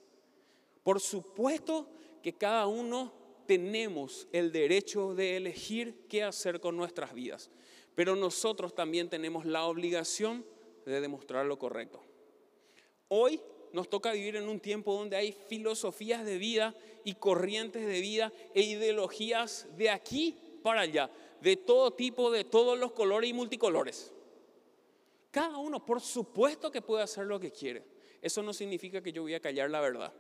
Por 0.84 1.02
supuesto 1.02 1.90
que 2.24 2.32
cada 2.32 2.66
uno 2.66 3.12
tenemos 3.46 4.30
el 4.32 4.54
derecho 4.54 5.16
de 5.16 5.36
elegir 5.36 6.06
qué 6.08 6.24
hacer 6.24 6.62
con 6.62 6.78
nuestras 6.78 7.14
vidas, 7.14 7.52
pero 7.94 8.16
nosotros 8.16 8.74
también 8.74 9.10
tenemos 9.10 9.46
la 9.46 9.66
obligación 9.66 10.46
de 10.86 11.02
demostrar 11.02 11.46
lo 11.46 11.60
correcto. 11.60 12.02
Hoy 13.10 13.42
nos 13.74 13.90
toca 13.90 14.14
vivir 14.14 14.38
en 14.38 14.48
un 14.48 14.62
tiempo 14.62 14.94
donde 14.94 15.18
hay 15.18 15.34
filosofías 15.34 16.24
de 16.24 16.38
vida 16.38 16.74
y 17.04 17.16
corrientes 17.16 17.86
de 17.86 18.00
vida 18.00 18.32
e 18.54 18.62
ideologías 18.62 19.68
de 19.76 19.90
aquí 19.90 20.38
para 20.64 20.82
allá, 20.82 21.12
de 21.42 21.58
todo 21.58 21.92
tipo, 21.92 22.32
de 22.32 22.46
todos 22.46 22.80
los 22.80 22.94
colores 22.94 23.30
y 23.30 23.34
multicolores. 23.34 24.15
Cada 25.36 25.58
uno, 25.58 25.86
por 25.86 26.00
supuesto 26.00 26.72
que 26.72 26.82
puede 26.82 27.04
hacer 27.04 27.26
lo 27.26 27.42
que 27.42 27.52
quiere. 27.52 27.84
Eso 28.22 28.42
no 28.42 28.54
significa 28.54 29.04
que 29.04 29.12
yo 29.12 29.24
voy 29.24 29.34
a 29.34 29.42
callar 29.42 29.70
la 29.70 29.82
verdad. 29.82 30.14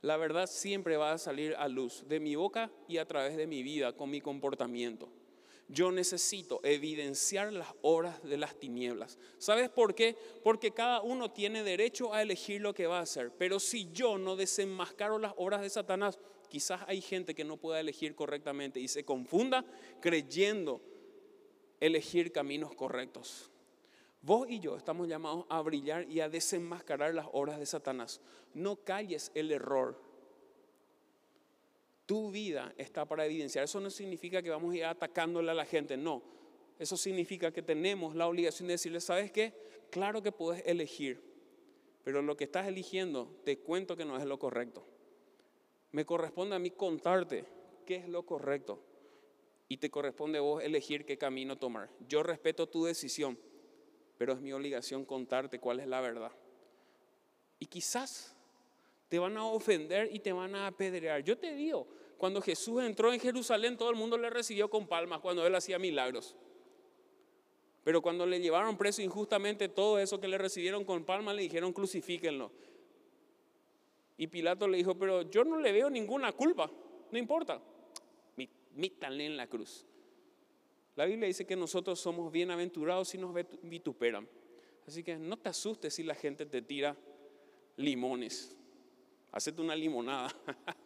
La 0.00 0.16
verdad 0.16 0.46
siempre 0.46 0.96
va 0.96 1.12
a 1.12 1.18
salir 1.18 1.54
a 1.58 1.68
luz 1.68 2.02
de 2.08 2.18
mi 2.18 2.34
boca 2.34 2.70
y 2.88 2.96
a 2.96 3.06
través 3.06 3.36
de 3.36 3.46
mi 3.46 3.62
vida 3.62 3.92
con 3.92 4.08
mi 4.08 4.22
comportamiento. 4.22 5.10
Yo 5.68 5.92
necesito 5.92 6.60
evidenciar 6.62 7.52
las 7.52 7.68
obras 7.82 8.22
de 8.22 8.38
las 8.38 8.58
tinieblas. 8.58 9.18
¿Sabes 9.36 9.68
por 9.68 9.94
qué? 9.94 10.16
Porque 10.42 10.70
cada 10.70 11.02
uno 11.02 11.30
tiene 11.30 11.62
derecho 11.62 12.14
a 12.14 12.22
elegir 12.22 12.62
lo 12.62 12.72
que 12.72 12.86
va 12.86 13.00
a 13.00 13.02
hacer. 13.02 13.32
Pero 13.36 13.60
si 13.60 13.92
yo 13.92 14.16
no 14.16 14.34
desenmascaro 14.34 15.18
las 15.18 15.34
obras 15.36 15.60
de 15.60 15.68
Satanás, 15.68 16.18
quizás 16.48 16.80
hay 16.86 17.02
gente 17.02 17.34
que 17.34 17.44
no 17.44 17.58
pueda 17.58 17.80
elegir 17.80 18.14
correctamente 18.14 18.80
y 18.80 18.88
se 18.88 19.04
confunda 19.04 19.62
creyendo 20.00 20.80
elegir 21.80 22.32
caminos 22.32 22.74
correctos. 22.74 23.50
Vos 24.26 24.50
y 24.50 24.58
yo 24.58 24.76
estamos 24.76 25.06
llamados 25.06 25.46
a 25.48 25.62
brillar 25.62 26.10
y 26.10 26.18
a 26.18 26.28
desenmascarar 26.28 27.14
las 27.14 27.28
obras 27.30 27.60
de 27.60 27.64
Satanás. 27.64 28.20
No 28.54 28.74
calles 28.74 29.30
el 29.36 29.52
error, 29.52 29.96
tu 32.06 32.32
vida 32.32 32.74
está 32.76 33.04
para 33.04 33.24
evidenciar. 33.24 33.62
Eso 33.62 33.78
no 33.78 33.88
significa 33.88 34.42
que 34.42 34.50
vamos 34.50 34.74
a 34.74 34.76
ir 34.78 34.84
atacándole 34.84 35.52
a 35.52 35.54
la 35.54 35.64
gente, 35.64 35.96
no. 35.96 36.24
Eso 36.76 36.96
significa 36.96 37.52
que 37.52 37.62
tenemos 37.62 38.16
la 38.16 38.26
obligación 38.26 38.66
de 38.66 38.74
decirle, 38.74 39.00
¿sabes 39.00 39.30
qué? 39.30 39.54
Claro 39.90 40.20
que 40.20 40.32
puedes 40.32 40.66
elegir, 40.66 41.22
pero 42.02 42.20
lo 42.20 42.36
que 42.36 42.44
estás 42.44 42.66
eligiendo, 42.66 43.30
te 43.44 43.60
cuento 43.60 43.96
que 43.96 44.04
no 44.04 44.16
es 44.16 44.24
lo 44.24 44.40
correcto. 44.40 44.84
Me 45.92 46.04
corresponde 46.04 46.56
a 46.56 46.58
mí 46.58 46.72
contarte 46.72 47.44
qué 47.86 47.94
es 47.94 48.08
lo 48.08 48.26
correcto 48.26 48.80
y 49.68 49.76
te 49.76 49.88
corresponde 49.88 50.38
a 50.38 50.40
vos 50.40 50.64
elegir 50.64 51.06
qué 51.06 51.16
camino 51.16 51.56
tomar. 51.56 51.90
Yo 52.08 52.24
respeto 52.24 52.68
tu 52.68 52.86
decisión, 52.86 53.38
pero 54.18 54.32
es 54.32 54.40
mi 54.40 54.52
obligación 54.52 55.04
contarte 55.04 55.58
cuál 55.58 55.80
es 55.80 55.86
la 55.86 56.00
verdad. 56.00 56.32
Y 57.58 57.66
quizás 57.66 58.34
te 59.08 59.18
van 59.18 59.36
a 59.36 59.44
ofender 59.44 60.08
y 60.12 60.18
te 60.18 60.32
van 60.32 60.54
a 60.54 60.66
apedrear. 60.66 61.22
Yo 61.22 61.38
te 61.38 61.54
digo, 61.54 61.86
cuando 62.16 62.40
Jesús 62.40 62.82
entró 62.82 63.12
en 63.12 63.20
Jerusalén, 63.20 63.76
todo 63.76 63.90
el 63.90 63.96
mundo 63.96 64.18
le 64.18 64.30
recibió 64.30 64.68
con 64.68 64.86
palmas 64.86 65.20
cuando 65.20 65.46
él 65.46 65.54
hacía 65.54 65.78
milagros. 65.78 66.34
Pero 67.84 68.02
cuando 68.02 68.26
le 68.26 68.40
llevaron 68.40 68.76
preso 68.76 69.00
injustamente, 69.00 69.68
todo 69.68 69.98
eso 69.98 70.20
que 70.20 70.26
le 70.26 70.38
recibieron 70.38 70.84
con 70.84 71.04
palmas 71.04 71.36
le 71.36 71.42
dijeron 71.42 71.72
crucifíquenlo. 71.72 72.50
Y 74.18 74.26
Pilato 74.26 74.66
le 74.66 74.78
dijo, 74.78 74.96
pero 74.96 75.22
yo 75.22 75.44
no 75.44 75.60
le 75.60 75.72
veo 75.72 75.90
ninguna 75.90 76.32
culpa, 76.32 76.70
no 77.10 77.18
importa, 77.18 77.60
mítanle 78.74 79.26
en 79.26 79.36
la 79.36 79.46
cruz. 79.46 79.86
La 80.96 81.04
Biblia 81.04 81.26
dice 81.26 81.46
que 81.46 81.56
nosotros 81.56 82.00
somos 82.00 82.32
bienaventurados 82.32 83.08
si 83.08 83.18
nos 83.18 83.32
vituperan. 83.62 84.28
Así 84.86 85.02
que 85.02 85.16
no 85.16 85.36
te 85.36 85.50
asustes 85.50 85.94
si 85.94 86.02
la 86.02 86.14
gente 86.14 86.46
te 86.46 86.62
tira 86.62 86.96
limones 87.76 88.56
hacete 89.36 89.60
una 89.60 89.76
limonada. 89.76 90.34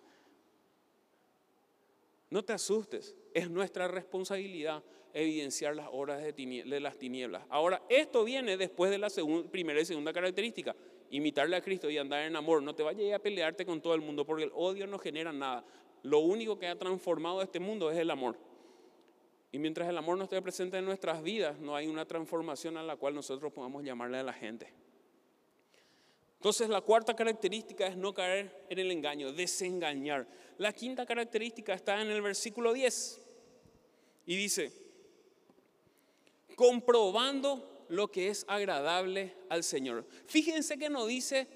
no 2.31 2.45
te 2.45 2.53
asustes, 2.53 3.15
es 3.33 3.49
nuestra 3.49 3.87
responsabilidad 3.87 4.83
evidenciar 5.13 5.75
las 5.75 5.89
obras 5.91 6.21
de, 6.21 6.81
las 6.81 6.99
tinieblas. 6.99 7.45
Ahora, 7.49 7.83
esto 7.89 8.25
viene 8.25 8.57
después 8.57 8.91
de 8.91 8.99
la 8.99 9.09
primera 9.51 9.81
y 9.81 9.85
segunda 9.85 10.13
característica, 10.13 10.75
imitarle 11.11 11.57
a 11.57 11.61
Cristo 11.61 11.89
y 11.91 11.99
andar 11.99 12.23
en 12.23 12.37
amor. 12.37 12.63
No 12.63 12.75
te 12.75 12.83
vayas 12.83 13.15
a 13.15 13.19
pelearte 13.21 13.65
con 13.65 13.81
todo 13.81 13.95
el 13.95 14.01
mundo 14.01 14.25
porque 14.25 14.45
el 14.45 14.53
odio 14.55 14.87
no 14.87 14.99
genera 14.99 15.33
nada. 15.33 15.65
Lo 16.03 16.21
único 16.21 16.59
que 16.59 16.67
ha 16.67 16.79
transformado 16.79 17.43
este 17.43 17.61
mundo 17.61 17.91
es 17.91 17.99
el 17.99 18.11
amor. 18.11 18.37
Y 19.53 19.59
mientras 19.59 19.89
el 19.89 19.99
amor 19.99 20.17
no 20.17 20.25
esté 20.25 20.41
presente 20.41 20.79
en 20.79 20.85
nuestras 20.85 21.23
vidas, 21.23 21.59
no 21.59 21.75
hay 21.75 21.89
una 21.89 22.07
transformación 22.07 22.77
a 22.77 22.83
la 22.83 22.97
cual 22.97 23.15
nosotros 23.15 23.53
podamos 23.53 23.83
llamarle 23.83 24.19
a 24.19 24.23
la 24.23 24.33
gente. 24.33 24.73
Entonces 26.37 26.69
la 26.69 26.81
cuarta 26.81 27.15
característica 27.15 27.87
es 27.87 27.97
no 27.97 28.15
caer 28.15 28.65
en 28.71 28.79
el 28.79 28.91
engaño, 28.91 29.33
desengañar. 29.33 30.27
La 30.57 30.73
quinta 30.73 31.05
característica 31.05 31.75
está 31.75 32.01
en 32.01 32.11
el 32.11 32.23
versículo 32.23 32.73
10 32.73 33.21
y 34.27 34.37
dice, 34.37 34.73
comprobando 36.55 37.85
lo 37.89 38.11
que 38.11 38.29
es 38.29 38.45
agradable 38.49 39.35
al 39.49 39.65
Señor. 39.65 40.07
Fíjense 40.27 40.79
que 40.79 40.89
no 40.89 41.07
dice 41.07 41.47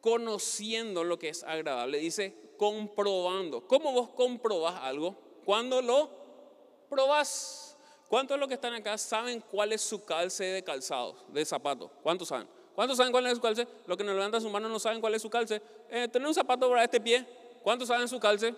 conociendo 0.00 1.04
lo 1.04 1.18
que 1.18 1.28
es 1.30 1.44
agradable, 1.44 1.98
dice 1.98 2.34
comprobando. 2.56 3.66
¿Cómo 3.66 3.92
vos 3.92 4.10
comprobás 4.10 4.74
algo? 4.82 5.16
Cuando 5.44 5.80
lo 5.80 6.27
probás. 6.88 7.76
¿Cuántos 8.08 8.36
de 8.36 8.38
los 8.38 8.48
que 8.48 8.54
están 8.54 8.72
acá 8.74 8.96
saben 8.96 9.42
cuál 9.50 9.72
es 9.72 9.82
su 9.82 10.04
calce 10.04 10.44
de 10.44 10.64
calzado, 10.64 11.14
de 11.28 11.44
zapato? 11.44 11.90
¿Cuántos 12.02 12.28
saben? 12.28 12.48
¿Cuántos 12.74 12.96
saben 12.96 13.12
cuál 13.12 13.26
es 13.26 13.34
su 13.34 13.40
calce? 13.40 13.66
Los 13.86 13.96
que 13.98 14.04
nos 14.04 14.14
levantan 14.14 14.40
su 14.40 14.48
mano 14.48 14.68
no 14.68 14.78
saben 14.78 15.00
cuál 15.00 15.14
es 15.14 15.20
su 15.20 15.28
calce. 15.28 15.60
Eh, 15.90 16.08
tener 16.08 16.26
un 16.26 16.34
zapato 16.34 16.68
para 16.70 16.84
este 16.84 17.00
pie. 17.00 17.26
¿Cuántos 17.62 17.88
saben 17.88 18.08
su 18.08 18.18
calce? 18.18 18.54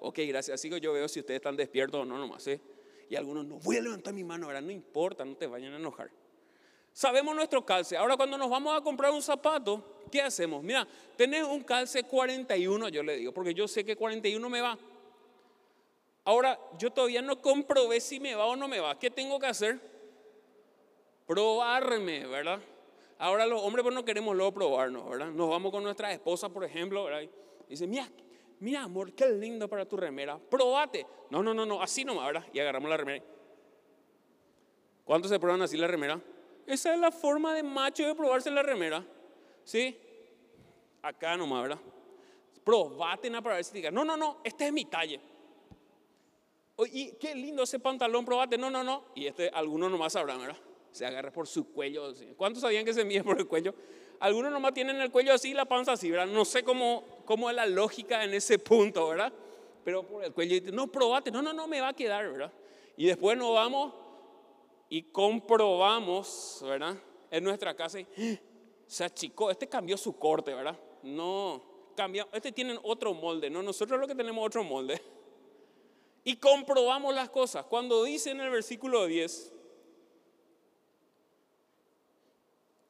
Ok, 0.00 0.18
gracias. 0.26 0.54
Así 0.54 0.70
que 0.70 0.80
yo 0.80 0.92
veo 0.92 1.06
si 1.06 1.20
ustedes 1.20 1.38
están 1.38 1.56
despiertos 1.56 2.00
o 2.00 2.04
no 2.04 2.18
nomás. 2.18 2.46
¿eh? 2.48 2.60
Y 3.08 3.16
algunos 3.16 3.44
no 3.44 3.58
voy 3.58 3.76
a 3.76 3.82
levantar 3.82 4.14
mi 4.14 4.24
mano 4.24 4.46
ahora. 4.46 4.60
No 4.60 4.70
importa, 4.70 5.24
no 5.24 5.36
te 5.36 5.46
vayan 5.46 5.74
a 5.74 5.76
enojar. 5.76 6.10
Sabemos 6.92 7.36
nuestro 7.36 7.64
calce. 7.64 7.96
Ahora 7.96 8.16
cuando 8.16 8.36
nos 8.36 8.50
vamos 8.50 8.76
a 8.76 8.80
comprar 8.80 9.12
un 9.12 9.22
zapato, 9.22 10.02
¿qué 10.10 10.20
hacemos? 10.20 10.62
Mira, 10.64 10.88
tenés 11.16 11.44
un 11.44 11.62
calce 11.62 12.02
41, 12.02 12.88
yo 12.88 13.02
le 13.02 13.16
digo, 13.16 13.32
porque 13.32 13.54
yo 13.54 13.68
sé 13.68 13.84
que 13.84 13.94
41 13.94 14.50
me 14.50 14.60
va. 14.60 14.76
Ahora, 16.28 16.60
yo 16.76 16.90
todavía 16.92 17.22
no 17.22 17.40
comprobé 17.40 18.02
si 18.02 18.20
me 18.20 18.34
va 18.34 18.44
o 18.44 18.54
no 18.54 18.68
me 18.68 18.80
va. 18.80 18.98
¿Qué 18.98 19.10
tengo 19.10 19.40
que 19.40 19.46
hacer? 19.46 19.80
Probarme, 21.26 22.26
¿verdad? 22.26 22.60
Ahora 23.16 23.46
los 23.46 23.62
hombres 23.62 23.82
pues 23.82 23.94
no 23.94 24.04
queremos 24.04 24.36
luego 24.36 24.52
probarnos, 24.52 25.08
¿verdad? 25.08 25.30
Nos 25.30 25.48
vamos 25.48 25.72
con 25.72 25.82
nuestra 25.82 26.12
esposa, 26.12 26.50
por 26.50 26.64
ejemplo, 26.64 27.04
¿verdad? 27.04 27.22
Y 27.22 27.30
dice, 27.70 27.86
mira, 27.86 28.06
mira 28.60 28.82
amor, 28.82 29.14
qué 29.14 29.26
lindo 29.26 29.70
para 29.70 29.86
tu 29.86 29.96
remera, 29.96 30.38
probate. 30.38 31.06
No, 31.30 31.42
no, 31.42 31.54
no, 31.54 31.64
no, 31.64 31.80
así 31.80 32.04
nomás, 32.04 32.26
¿verdad? 32.26 32.44
Y 32.52 32.58
agarramos 32.58 32.90
la 32.90 32.98
remera. 32.98 33.24
¿Cuántos 35.06 35.30
se 35.30 35.40
prueban 35.40 35.62
así 35.62 35.78
la 35.78 35.86
remera? 35.86 36.20
Esa 36.66 36.92
es 36.92 37.00
la 37.00 37.10
forma 37.10 37.54
de 37.54 37.62
macho 37.62 38.06
de 38.06 38.14
probarse 38.14 38.50
la 38.50 38.62
remera. 38.62 39.02
¿Sí? 39.64 39.98
Acá 41.00 41.38
nomás, 41.38 41.62
¿verdad? 41.62 41.78
Probate 42.64 43.30
para 43.30 43.54
ver 43.54 43.64
si 43.64 43.72
diga, 43.72 43.90
no, 43.90 44.04
no, 44.04 44.14
no, 44.14 44.42
este 44.44 44.66
es 44.66 44.72
mi 44.74 44.84
talle. 44.84 45.37
Y 46.92 47.12
qué 47.12 47.34
lindo 47.34 47.62
ese 47.62 47.78
pantalón, 47.78 48.24
probate. 48.24 48.56
No, 48.56 48.70
no, 48.70 48.84
no. 48.84 49.04
Y 49.14 49.26
este, 49.26 49.48
algunos 49.50 49.90
nomás 49.90 50.12
sabrán, 50.12 50.40
¿verdad? 50.40 50.56
se 50.98 51.06
agarra 51.06 51.32
por 51.32 51.46
su 51.46 51.72
cuello. 51.72 52.12
¿Cuántos 52.36 52.62
sabían 52.62 52.84
que 52.84 52.94
se 52.94 53.04
mide 53.04 53.22
por 53.22 53.38
el 53.38 53.46
cuello? 53.46 53.74
Algunos 54.20 54.50
nomás 54.50 54.74
tienen 54.74 55.00
el 55.00 55.10
cuello 55.10 55.32
así 55.32 55.50
y 55.50 55.54
la 55.54 55.64
panza 55.64 55.92
así, 55.92 56.10
¿verdad? 56.10 56.26
No 56.26 56.44
sé 56.44 56.64
cómo, 56.64 57.04
cómo 57.24 57.48
es 57.48 57.56
la 57.56 57.66
lógica 57.66 58.24
en 58.24 58.34
ese 58.34 58.58
punto, 58.58 59.08
¿verdad? 59.08 59.32
Pero 59.84 60.02
por 60.02 60.24
el 60.24 60.32
cuello, 60.32 60.72
no, 60.72 60.88
probate, 60.88 61.30
no, 61.30 61.40
no, 61.40 61.52
no, 61.52 61.68
me 61.68 61.80
va 61.80 61.88
a 61.88 61.92
quedar, 61.92 62.28
¿verdad? 62.30 62.52
Y 62.96 63.06
después 63.06 63.38
nos 63.38 63.54
vamos 63.54 63.94
y 64.88 65.02
comprobamos, 65.02 66.60
¿verdad? 66.62 66.96
En 67.30 67.44
nuestra 67.44 67.74
casa, 67.76 68.00
y, 68.00 68.06
¡Ah! 68.18 68.40
se 68.86 69.04
achicó, 69.04 69.50
este 69.50 69.68
cambió 69.68 69.96
su 69.96 70.18
corte, 70.18 70.52
¿verdad? 70.52 70.76
No, 71.04 71.62
cambió, 71.94 72.28
este 72.32 72.50
tiene 72.50 72.76
otro 72.82 73.14
molde, 73.14 73.48
¿no? 73.50 73.62
Nosotros 73.62 74.00
lo 74.00 74.08
que 74.08 74.16
tenemos 74.16 74.44
otro 74.44 74.64
molde. 74.64 75.00
Y 76.28 76.36
comprobamos 76.36 77.14
las 77.14 77.30
cosas. 77.30 77.64
Cuando 77.64 78.04
dice 78.04 78.32
en 78.32 78.40
el 78.42 78.50
versículo 78.50 79.06
10, 79.06 79.50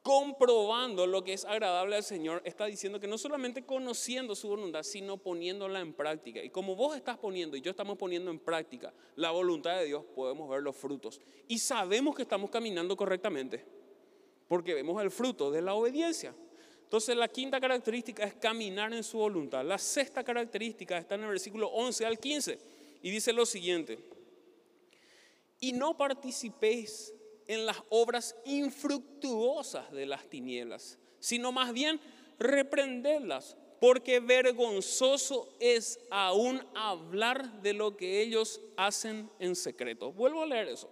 comprobando 0.03 1.07
lo 1.07 1.23
que 1.23 1.35
es 1.35 1.45
agradable 1.45 1.95
al 1.95 2.03
Señor, 2.03 2.43
está 2.45 2.67
diciendo 2.67 2.99
que 2.99 3.07
no 3.07 3.17
solamente 3.17 3.65
conociendo 3.65 4.35
su 4.35 4.49
voluntad, 4.49 4.83
sino 4.83 5.19
poniéndola 5.19 5.79
en 5.79 5.93
práctica. 5.93 6.43
Y 6.43 6.51
como 6.51 6.75
vos 6.75 6.97
estás 6.97 7.17
poniendo 7.17 7.57
y 7.57 7.61
yo 7.61 7.71
estamos 7.71 7.97
poniendo 7.97 8.33
en 8.33 8.41
práctica 8.41 8.93
la 9.15 9.31
voluntad 9.31 9.79
de 9.79 9.85
Dios, 9.85 10.05
podemos 10.17 10.51
ver 10.51 10.61
los 10.61 10.75
frutos. 10.75 11.21
Y 11.47 11.61
sabemos 11.61 12.17
que 12.17 12.23
estamos 12.23 12.51
caminando 12.51 12.97
correctamente, 12.97 13.65
porque 14.49 14.75
vemos 14.75 15.01
el 15.01 15.13
fruto 15.13 15.53
de 15.53 15.63
la 15.63 15.75
obediencia. 15.75 16.35
Entonces 16.83 17.15
la 17.17 17.29
quinta 17.29 17.61
característica 17.61 18.25
es 18.25 18.35
caminar 18.35 18.93
en 18.93 19.05
su 19.05 19.19
voluntad. 19.19 19.65
La 19.65 19.79
sexta 19.79 20.25
característica 20.25 20.99
está 20.99 21.15
en 21.15 21.23
el 21.23 21.29
versículo 21.29 21.69
11 21.69 22.05
al 22.05 22.19
15 22.19 22.78
y 23.03 23.11
dice 23.11 23.33
lo 23.33 23.47
siguiente. 23.47 23.99
Y 25.61 25.73
no 25.73 25.97
participéis 25.97 27.13
en 27.47 27.67
las 27.67 27.83
obras 27.89 28.37
infructuosas 28.45 29.91
de 29.93 30.07
las 30.07 30.29
tinieblas, 30.29 30.99
sino 31.19 31.51
más 31.51 31.73
bien 31.73 32.01
reprenderlas, 32.39 33.57
porque 33.81 34.21
vergonzoso 34.21 35.49
es 35.59 35.99
aún 36.11 36.63
hablar 36.75 37.63
de 37.63 37.73
lo 37.73 37.97
que 37.97 38.21
ellos 38.21 38.61
hacen 38.77 39.31
en 39.39 39.57
secreto. 39.57 40.13
Vuelvo 40.13 40.43
a 40.43 40.47
leer 40.47 40.69
eso. 40.69 40.91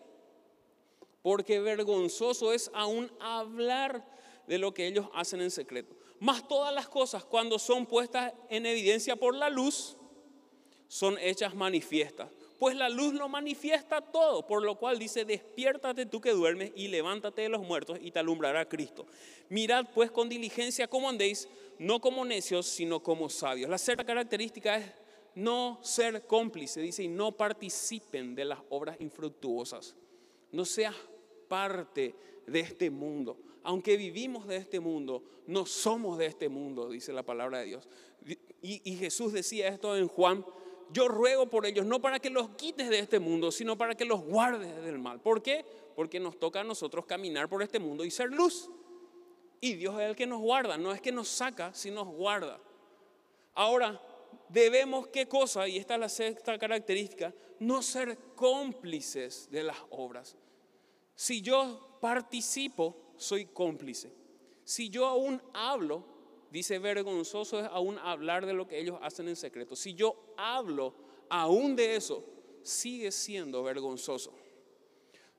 Porque 1.23 1.61
vergonzoso 1.61 2.53
es 2.53 2.71
aún 2.73 3.11
hablar 3.21 4.07
de 4.47 4.59
lo 4.59 4.73
que 4.73 4.87
ellos 4.87 5.09
hacen 5.13 5.41
en 5.41 5.51
secreto. 5.51 5.97
Más 6.21 6.47
todas 6.47 6.73
las 6.73 6.89
cosas 6.89 7.25
cuando 7.25 7.59
son 7.59 7.87
puestas 7.87 8.33
en 8.49 8.65
evidencia 8.65 9.17
por 9.17 9.35
la 9.35 9.51
luz, 9.51 9.97
son 10.89 11.19
hechas 11.19 11.55
manifiestas 11.55 12.29
pues 12.59 12.75
la 12.77 12.89
luz 12.89 13.13
lo 13.15 13.29
manifiesta 13.29 14.01
todo, 14.01 14.47
por 14.47 14.63
lo 14.63 14.77
cual 14.77 14.99
dice, 14.99 15.25
despiértate 15.25 16.07
tú 16.07 16.21
que 16.21 16.31
duermes 16.31 16.73
y 16.75 16.89
levántate 16.89 17.43
de 17.43 17.49
los 17.49 17.63
muertos 17.63 17.99
y 18.01 18.11
te 18.11 18.19
alumbrará 18.19 18.69
Cristo. 18.69 19.07
Mirad 19.49 19.87
pues 19.95 20.11
con 20.11 20.29
diligencia 20.29 20.89
cómo 20.89 21.09
andéis, 21.09 21.49
no 21.79 22.01
como 22.01 22.25
necios, 22.25 22.67
sino 22.67 23.03
como 23.03 23.29
sabios. 23.29 23.69
La 23.69 23.79
cierta 23.79 24.05
característica 24.05 24.79
es 24.79 24.87
no 25.35 25.79
ser 25.83 26.27
cómplice, 26.27 26.81
dice, 26.81 27.03
y 27.03 27.09
no 27.09 27.33
participen 27.33 28.35
de 28.35 28.47
las 28.47 28.61
obras 28.71 28.97
infructuosas. 29.01 29.95
No 30.51 30.65
seas 30.65 30.97
parte 31.49 32.15
de 32.47 32.61
este 32.61 32.91
mundo. 32.91 33.37
Aunque 33.63 33.99
vivimos 33.99 34.47
de 34.47 34.57
este 34.57 34.81
mundo, 34.81 35.23
no 35.47 35.67
somos 35.67 36.17
de 36.17 36.27
este 36.27 36.49
mundo, 36.49 36.89
dice 36.89 37.13
la 37.13 37.23
palabra 37.23 37.59
de 37.59 37.67
Dios. 37.67 37.89
Y, 38.63 38.81
y 38.91 38.97
Jesús 38.97 39.33
decía 39.33 39.69
esto 39.69 39.95
en 39.97 40.09
Juan 40.09 40.45
yo 40.93 41.09
ruego 41.09 41.47
por 41.49 41.67
ellos, 41.67 41.85
no 41.85 42.01
para 42.01 42.19
que 42.19 42.31
los 42.31 42.51
quites 42.51 42.89
de 42.89 42.99
este 42.99 43.19
mundo, 43.19 43.51
sino 43.51 43.77
para 43.77 43.95
que 43.95 44.05
los 44.05 44.21
guardes 44.23 44.83
del 44.83 44.99
mal. 44.99 45.21
¿Por 45.21 45.43
qué? 45.43 45.65
Porque 45.95 46.21
nos 46.21 46.39
toca 46.39 46.61
a 46.61 46.65
nosotros 46.65 47.07
caminar 47.07 47.49
por 47.49 47.63
este 47.63 47.79
mundo 47.79 48.05
y 48.05 48.11
ser 48.11 48.31
luz. 48.31 48.71
Y 49.61 49.75
Dios 49.75 49.95
es 50.01 50.09
el 50.09 50.17
que 50.17 50.27
nos 50.27 50.41
guarda, 50.41 50.77
no 50.77 50.93
es 50.93 51.01
que 51.01 51.13
nos 51.13 51.29
saca, 51.29 51.73
sino 51.75 52.05
nos 52.05 52.15
guarda. 52.15 52.61
Ahora, 53.55 54.01
debemos 54.49 55.09
qué 55.09 55.27
cosa, 55.27 55.67
y 55.67 55.79
esta 55.79 55.95
es 55.95 56.01
la 56.01 56.09
sexta 56.09 56.59
característica, 56.59 57.35
no 57.59 57.83
ser 57.83 58.19
cómplices 58.35 59.51
de 59.51 59.63
las 59.63 59.79
obras. 59.91 60.37
Si 61.15 61.41
yo 61.41 61.99
participo, 62.01 62.97
soy 63.17 63.47
cómplice. 63.47 64.13
Si 64.65 64.91
yo 64.91 65.07
aún 65.07 65.41
hablo, 65.55 66.05
Dice, 66.51 66.79
vergonzoso 66.79 67.61
es 67.61 67.67
aún 67.67 67.99
hablar 67.99 68.47
de 68.47 68.55
lo 68.55 68.67
que 68.67 68.79
ellos 68.79 68.99
hacen 69.03 69.29
en 69.29 69.37
secreto. 69.37 69.77
Si 69.77 69.95
yo 69.95 70.35
hablo 70.37 70.95
aún 71.29 71.77
de 71.77 71.97
eso, 71.97 72.25
sigue 72.63 73.11
siendo 73.11 73.63
vergonzoso. 73.63 74.33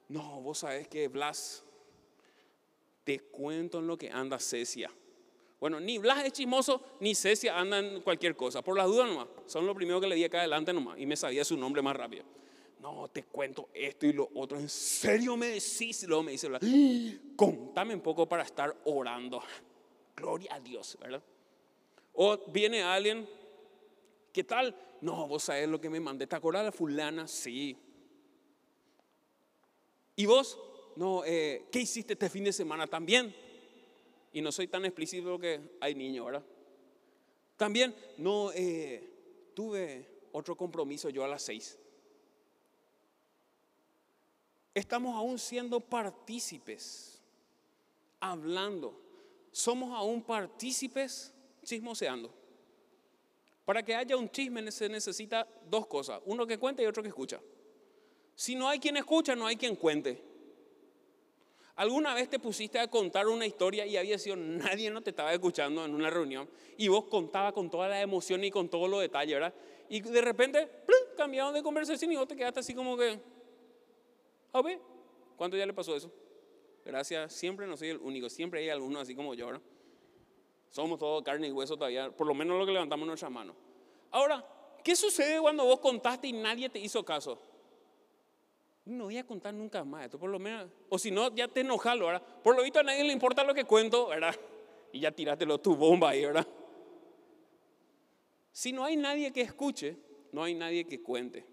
No, 0.10 0.42
vos 0.42 0.60
sabés 0.60 0.88
que 0.88 1.08
Blas, 1.08 1.64
te 3.04 3.20
cuento 3.20 3.80
en 3.80 3.88
lo 3.88 3.98
que 3.98 4.10
anda 4.10 4.40
Cecia. 4.40 4.92
Bueno, 5.60 5.80
ni 5.80 5.98
Blas 5.98 6.24
es 6.26 6.34
chismoso, 6.34 6.82
ni 7.00 7.16
Cecia 7.16 7.58
anda 7.58 7.80
en 7.80 8.02
cualquier 8.02 8.36
cosa. 8.36 8.62
Por 8.62 8.78
las 8.78 8.88
dudas 8.88 9.10
nomás. 9.10 9.28
Son 9.48 9.66
lo 9.66 9.74
primero 9.74 10.00
que 10.00 10.08
le 10.08 10.16
di 10.16 10.24
acá 10.24 10.40
adelante 10.40 10.72
nomás. 10.72 11.00
Y 11.00 11.06
me 11.06 11.16
sabía 11.16 11.44
su 11.44 11.58
nombre 11.58 11.82
más 11.82 11.96
rápido. 11.96 12.24
No, 12.80 13.10
te 13.10 13.24
cuento 13.24 13.70
esto 13.74 14.06
y 14.06 14.14
lo 14.14 14.30
otro. 14.36 14.60
¿En 14.60 14.70
serio 14.70 15.36
me 15.36 15.48
decís? 15.48 16.04
Luego 16.08 16.24
me 16.24 16.34
dice 16.34 16.48
Blas, 16.48 16.62
contame 17.36 17.96
un 17.96 18.02
poco 18.02 18.28
para 18.28 18.44
estar 18.44 18.76
orando. 18.86 19.42
Gloria 20.18 20.56
a 20.56 20.60
Dios, 20.60 20.98
¿verdad? 21.00 21.22
O 22.14 22.38
viene 22.52 22.82
alguien, 22.82 23.30
¿qué 24.34 24.44
tal? 24.44 24.76
No, 25.00 25.28
vos 25.28 25.44
sabés 25.44 25.70
lo 25.70 25.80
que 25.80 25.92
me 25.92 26.00
mandé. 26.00 26.26
¿Te 26.26 26.36
acordás 26.36 26.74
fulana? 26.74 27.28
Sí. 27.28 27.78
¿Y 30.16 30.26
vos? 30.26 30.58
No, 30.96 31.24
eh, 31.24 31.68
¿qué 31.72 31.82
hiciste 31.82 32.14
este 32.14 32.32
fin 32.32 32.44
de 32.44 32.52
semana 32.52 32.88
también? 32.88 33.34
Y 34.34 34.42
no 34.42 34.52
soy 34.52 34.68
tan 34.68 34.86
explícito 34.86 35.38
que 35.38 35.78
hay 35.80 35.94
niños, 35.94 36.26
¿verdad? 36.26 36.44
También, 37.56 37.96
no, 38.18 38.52
eh, 38.54 39.52
tuve 39.54 40.08
otro 40.32 40.58
compromiso 40.58 41.12
yo 41.12 41.24
a 41.24 41.28
las 41.28 41.44
seis. 41.44 41.78
Estamos 44.74 45.16
aún 45.16 45.38
siendo 45.38 45.80
partícipes, 45.80 47.22
hablando 48.20 49.07
somos 49.58 49.92
aún 49.92 50.22
partícipes 50.22 51.34
chismoseando. 51.64 52.32
Para 53.66 53.82
que 53.82 53.96
haya 53.96 54.16
un 54.16 54.30
chisme 54.30 54.72
se 54.72 54.88
necesita 54.88 55.48
dos 55.68 55.88
cosas, 55.88 56.22
uno 56.26 56.46
que 56.46 56.60
cuente 56.60 56.84
y 56.84 56.86
otro 56.86 57.02
que 57.02 57.10
escucha. 57.10 57.42
Si 58.36 58.54
no 58.54 58.70
hay 58.70 58.78
quien 58.80 58.98
escucha, 58.98 59.36
no 59.36 59.48
hay 59.48 59.56
quien 59.56 59.76
cuente. 59.76 60.24
¿Alguna 61.76 62.14
vez 62.14 62.30
te 62.30 62.38
pusiste 62.38 62.78
a 62.78 62.88
contar 62.88 63.28
una 63.28 63.48
historia 63.48 63.84
y 63.88 63.98
había 63.98 64.20
sido 64.20 64.36
nadie 64.36 64.92
no 64.92 65.02
te 65.02 65.10
estaba 65.10 65.34
escuchando 65.34 65.84
en 65.84 65.96
una 65.96 66.12
reunión 66.12 66.48
y 66.78 66.88
vos 66.88 67.06
contabas 67.06 67.54
con 67.54 67.68
toda 67.72 67.88
la 67.88 68.00
emoción 68.00 68.44
y 68.44 68.52
con 68.52 68.70
todos 68.70 68.88
los 68.88 69.02
detalles, 69.02 69.34
¿verdad? 69.34 69.54
Y 69.90 70.02
de 70.02 70.22
repente 70.22 70.70
cambiaron 71.18 71.56
de 71.56 71.64
conversación 71.64 72.12
y 72.12 72.16
vos 72.16 72.28
te 72.28 72.36
quedaste 72.36 72.60
así 72.60 72.76
como 72.76 72.96
que, 72.96 73.20
a 74.54 74.62
ver, 74.62 74.80
¿cuánto 75.36 75.58
ya 75.58 75.66
le 75.66 75.74
pasó 75.74 75.96
eso? 75.96 76.12
Gracias, 76.88 77.34
siempre 77.34 77.68
no 77.68 77.76
soy 77.76 77.90
el 77.90 77.98
único, 77.98 78.30
siempre 78.30 78.62
hay 78.62 78.70
alguno 78.70 79.02
así 79.02 79.14
como 79.14 79.34
yo, 79.34 79.48
¿verdad? 79.48 79.62
Somos 80.70 80.98
todos 80.98 81.22
carne 81.22 81.50
y 81.50 81.52
hueso 81.52 81.76
todavía, 81.76 82.10
por 82.10 82.26
lo 82.26 82.34
menos 82.34 82.58
lo 82.58 82.66
que 82.66 82.72
levantamos 82.72 83.04
en 83.04 83.08
nuestra 83.10 83.30
mano. 83.30 83.54
Ahora, 84.10 84.48
¿qué 84.86 84.96
sucede 84.96 85.38
cuando 85.42 85.66
vos 85.66 85.82
contaste 85.82 86.30
y 86.30 86.32
nadie 86.32 86.70
te 86.70 86.80
hizo 86.80 87.04
caso? 87.04 87.38
No 88.86 89.04
voy 89.04 89.18
a 89.18 89.26
contar 89.26 89.54
nunca 89.54 89.84
más 89.84 90.06
esto, 90.06 90.18
por 90.18 90.30
lo 90.30 90.40
menos, 90.40 90.70
o 90.88 90.98
si 90.98 91.12
no, 91.12 91.36
ya 91.36 91.50
te 91.50 91.60
enojas, 91.60 92.00
¿verdad? 92.00 92.24
Por 92.42 92.56
lo 92.56 92.64
visto 92.64 92.80
a 92.80 92.84
nadie 92.84 93.04
le 93.04 93.12
importa 93.12 93.44
lo 93.44 93.54
que 93.54 93.66
cuento, 93.66 94.08
¿verdad? 94.08 94.34
Y 94.94 95.02
ya 95.02 95.12
tirátelo 95.12 95.60
tu 95.60 95.76
bomba 95.76 96.12
ahí, 96.12 96.24
¿verdad? 96.24 96.48
Si 98.54 98.72
no 98.72 98.86
hay 98.86 98.96
nadie 98.96 99.34
que 99.34 99.42
escuche, 99.42 99.98
no 100.32 100.42
hay 100.42 100.56
nadie 100.56 100.88
que 100.88 101.02
cuente. 101.02 101.46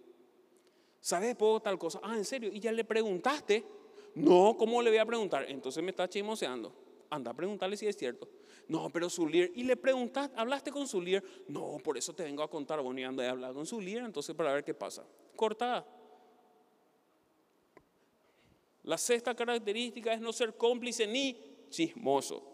¿Sabes? 1.01 1.35
Puedo 1.35 1.59
tal 1.59 1.77
cosa. 1.77 1.99
Ah, 2.05 2.16
en 2.16 2.25
serio. 2.25 2.51
Y 2.53 2.61
ya 2.61 2.70
le 2.70 2.85
preguntaste 2.85 3.64
no, 4.14 4.57
¿cómo 4.57 4.81
le 4.81 4.90
voy 4.90 4.98
a 4.98 5.07
preguntar? 5.07 5.46
Entonces 5.48 5.83
me 5.83 5.90
está 5.90 6.09
chismoseando. 6.09 6.72
Anda 7.11 7.31
a 7.31 7.35
preguntarle 7.35 7.77
si 7.77 7.87
es 7.87 7.96
cierto. 7.96 8.29
No, 8.68 8.90
pero 8.90 9.11
su 9.11 9.29
líder. 9.29 9.53
Y 9.55 9.64
le 9.64 9.77
preguntaste, 9.77 10.35
¿hablaste 10.38 10.70
con 10.70 10.87
su 10.87 11.00
líder? 11.00 11.24
No, 11.48 11.79
por 11.83 11.98
eso 11.98 12.14
te 12.14 12.22
vengo 12.22 12.42
a 12.42 12.48
contar. 12.48 12.81
Bueno, 12.81 13.00
y 13.00 13.05
anda 13.05 13.27
a 13.27 13.31
hablar 13.31 13.53
con 13.53 13.66
su 13.66 13.81
líder, 13.81 14.05
entonces 14.05 14.35
para 14.35 14.53
ver 14.53 14.64
qué 14.64 14.74
pasa. 14.74 15.05
Cortada. 15.37 15.87
La 18.85 18.98
sexta 18.98 19.35
característica 19.35 20.12
es 20.12 20.20
no 20.20 20.33
ser 20.33 20.57
cómplice 20.57 21.07
ni 21.07 21.37
chismoso. 21.70 22.50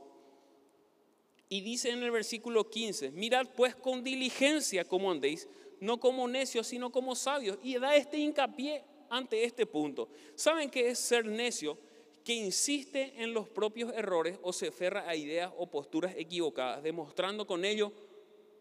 Y 1.48 1.60
dice 1.60 1.90
en 1.90 2.02
el 2.02 2.10
versículo 2.12 2.70
15, 2.70 3.10
mirad 3.10 3.48
pues 3.56 3.74
con 3.74 4.04
diligencia 4.04 4.84
cómo 4.84 5.10
andéis, 5.10 5.48
no 5.80 5.98
como 5.98 6.28
necios, 6.28 6.68
sino 6.68 6.92
como 6.92 7.16
sabios. 7.16 7.58
Y 7.62 7.76
da 7.78 7.96
este 7.96 8.18
hincapié 8.18 8.84
ante 9.10 9.44
este 9.44 9.66
punto. 9.66 10.08
¿Saben 10.34 10.70
qué 10.70 10.88
es 10.88 10.98
ser 10.98 11.26
necio? 11.26 11.78
Que 12.24 12.34
insiste 12.34 13.14
en 13.16 13.34
los 13.34 13.48
propios 13.48 13.92
errores 13.94 14.38
o 14.42 14.52
se 14.52 14.68
aferra 14.68 15.08
a 15.08 15.16
ideas 15.16 15.52
o 15.56 15.70
posturas 15.70 16.14
equivocadas, 16.16 16.82
demostrando 16.82 17.46
con 17.46 17.64
ello 17.64 17.92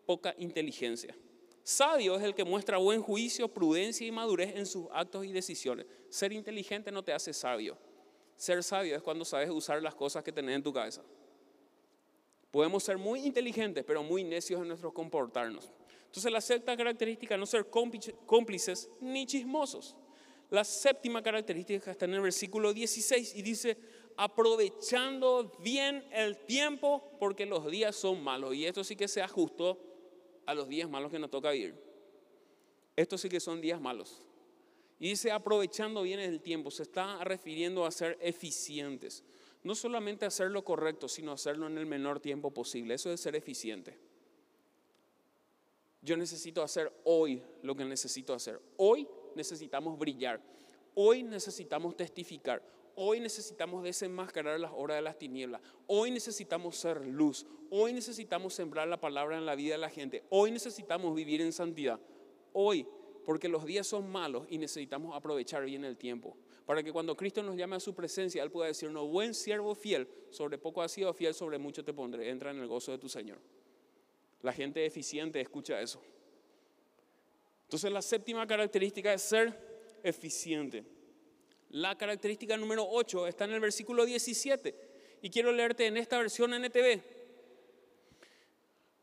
poca 0.05 0.33
inteligencia. 0.37 1.15
Sabio 1.63 2.15
es 2.15 2.23
el 2.23 2.33
que 2.33 2.43
muestra 2.43 2.77
buen 2.77 3.01
juicio, 3.01 3.47
prudencia 3.47 4.07
y 4.07 4.11
madurez 4.11 4.55
en 4.55 4.65
sus 4.65 4.87
actos 4.91 5.25
y 5.25 5.31
decisiones. 5.31 5.85
Ser 6.09 6.33
inteligente 6.33 6.91
no 6.91 7.03
te 7.03 7.13
hace 7.13 7.31
sabio. 7.31 7.77
Ser 8.35 8.63
sabio 8.63 8.95
es 8.95 9.03
cuando 9.03 9.23
sabes 9.23 9.49
usar 9.49 9.83
las 9.83 9.93
cosas 9.93 10.23
que 10.23 10.31
tenés 10.31 10.55
en 10.55 10.63
tu 10.63 10.73
cabeza. 10.73 11.03
Podemos 12.49 12.83
ser 12.83 12.97
muy 12.97 13.19
inteligentes, 13.19 13.83
pero 13.83 14.01
muy 14.01 14.23
necios 14.23 14.61
en 14.61 14.69
nuestro 14.69 14.91
comportarnos. 14.91 15.71
Entonces 16.05 16.31
la 16.31 16.41
sexta 16.41 16.75
característica, 16.75 17.37
no 17.37 17.45
ser 17.45 17.69
cómplices 17.69 18.89
ni 18.99 19.27
chismosos. 19.27 19.95
La 20.49 20.63
séptima 20.63 21.21
característica 21.21 21.91
está 21.91 22.05
en 22.05 22.15
el 22.15 22.21
versículo 22.21 22.73
16 22.73 23.35
y 23.35 23.41
dice, 23.41 23.77
aprovechando 24.17 25.51
bien 25.59 26.03
el 26.11 26.37
tiempo 26.45 27.15
porque 27.19 27.45
los 27.45 27.69
días 27.69 27.95
son 27.95 28.23
malos. 28.23 28.55
Y 28.55 28.65
esto 28.65 28.83
sí 28.83 28.95
que 28.95 29.07
se 29.07 29.21
ajustó 29.21 29.79
a 30.45 30.53
los 30.55 30.67
días 30.67 30.89
malos 30.89 31.11
que 31.11 31.19
nos 31.19 31.29
toca 31.29 31.51
vivir. 31.51 31.75
Estos 32.95 33.21
sí 33.21 33.29
que 33.29 33.39
son 33.39 33.61
días 33.61 33.79
malos. 33.79 34.23
Y 34.99 35.09
dice, 35.09 35.31
aprovechando 35.31 36.01
bien 36.01 36.19
el 36.19 36.41
tiempo, 36.41 36.71
se 36.71 36.83
está 36.83 37.23
refiriendo 37.23 37.85
a 37.85 37.91
ser 37.91 38.17
eficientes. 38.19 39.23
No 39.63 39.75
solamente 39.75 40.25
hacer 40.25 40.51
lo 40.51 40.65
correcto, 40.65 41.07
sino 41.07 41.31
hacerlo 41.31 41.67
en 41.67 41.77
el 41.77 41.85
menor 41.85 42.19
tiempo 42.19 42.51
posible. 42.51 42.95
Eso 42.95 43.11
es 43.11 43.21
ser 43.21 43.35
eficiente. 43.35 43.97
Yo 46.01 46.17
necesito 46.17 46.63
hacer 46.63 46.91
hoy 47.03 47.41
lo 47.61 47.75
que 47.75 47.85
necesito 47.85 48.33
hacer. 48.33 48.61
Hoy 48.77 49.07
necesitamos 49.35 49.97
brillar. 49.97 50.41
Hoy 50.95 51.23
necesitamos 51.23 51.95
testificar. 51.95 52.61
Hoy 52.95 53.21
necesitamos 53.21 53.83
desenmascarar 53.83 54.59
las 54.59 54.71
horas 54.75 54.97
de 54.97 55.01
las 55.01 55.17
tinieblas. 55.17 55.61
Hoy 55.87 56.11
necesitamos 56.11 56.75
ser 56.75 57.05
luz. 57.05 57.45
Hoy 57.69 57.93
necesitamos 57.93 58.53
sembrar 58.53 58.87
la 58.87 58.99
palabra 58.99 59.37
en 59.37 59.45
la 59.45 59.55
vida 59.55 59.75
de 59.75 59.77
la 59.77 59.89
gente. 59.89 60.23
Hoy 60.29 60.51
necesitamos 60.51 61.15
vivir 61.15 61.39
en 61.39 61.53
santidad. 61.53 61.99
Hoy, 62.51 62.85
porque 63.25 63.47
los 63.47 63.65
días 63.65 63.87
son 63.87 64.11
malos 64.11 64.47
y 64.49 64.57
necesitamos 64.57 65.15
aprovechar 65.15 65.63
bien 65.63 65.85
el 65.85 65.95
tiempo. 65.97 66.35
Para 66.65 66.83
que 66.83 66.91
cuando 66.91 67.15
Cristo 67.15 67.41
nos 67.41 67.55
llame 67.55 67.77
a 67.77 67.79
su 67.79 67.95
presencia, 67.95 68.43
Él 68.43 68.51
pueda 68.51 68.67
decirnos, 68.67 69.07
buen 69.07 69.33
siervo 69.33 69.75
fiel, 69.75 70.07
sobre 70.29 70.57
poco 70.57 70.81
has 70.81 70.91
sido 70.91 71.13
fiel, 71.13 71.33
sobre 71.33 71.57
mucho 71.57 71.83
te 71.85 71.93
pondré. 71.93 72.29
Entra 72.29 72.51
en 72.51 72.57
el 72.57 72.67
gozo 72.67 72.91
de 72.91 72.97
tu 72.97 73.07
Señor. 73.07 73.39
La 74.41 74.51
gente 74.51 74.85
eficiente 74.85 75.39
escucha 75.39 75.79
eso. 75.81 76.01
Entonces 77.69 77.91
la 77.91 78.01
séptima 78.01 78.47
característica 78.47 79.13
es 79.13 79.21
ser 79.21 79.99
eficiente. 80.01 80.83
La 81.69 81.95
característica 81.95 82.57
número 82.57 82.83
8 82.89 83.27
está 83.27 83.45
en 83.45 83.51
el 83.51 83.59
versículo 83.59 84.05
17 84.05 84.75
y 85.21 85.29
quiero 85.29 85.51
leerte 85.51 85.85
en 85.85 85.97
esta 85.97 86.17
versión 86.17 86.51
NTV. 86.51 86.99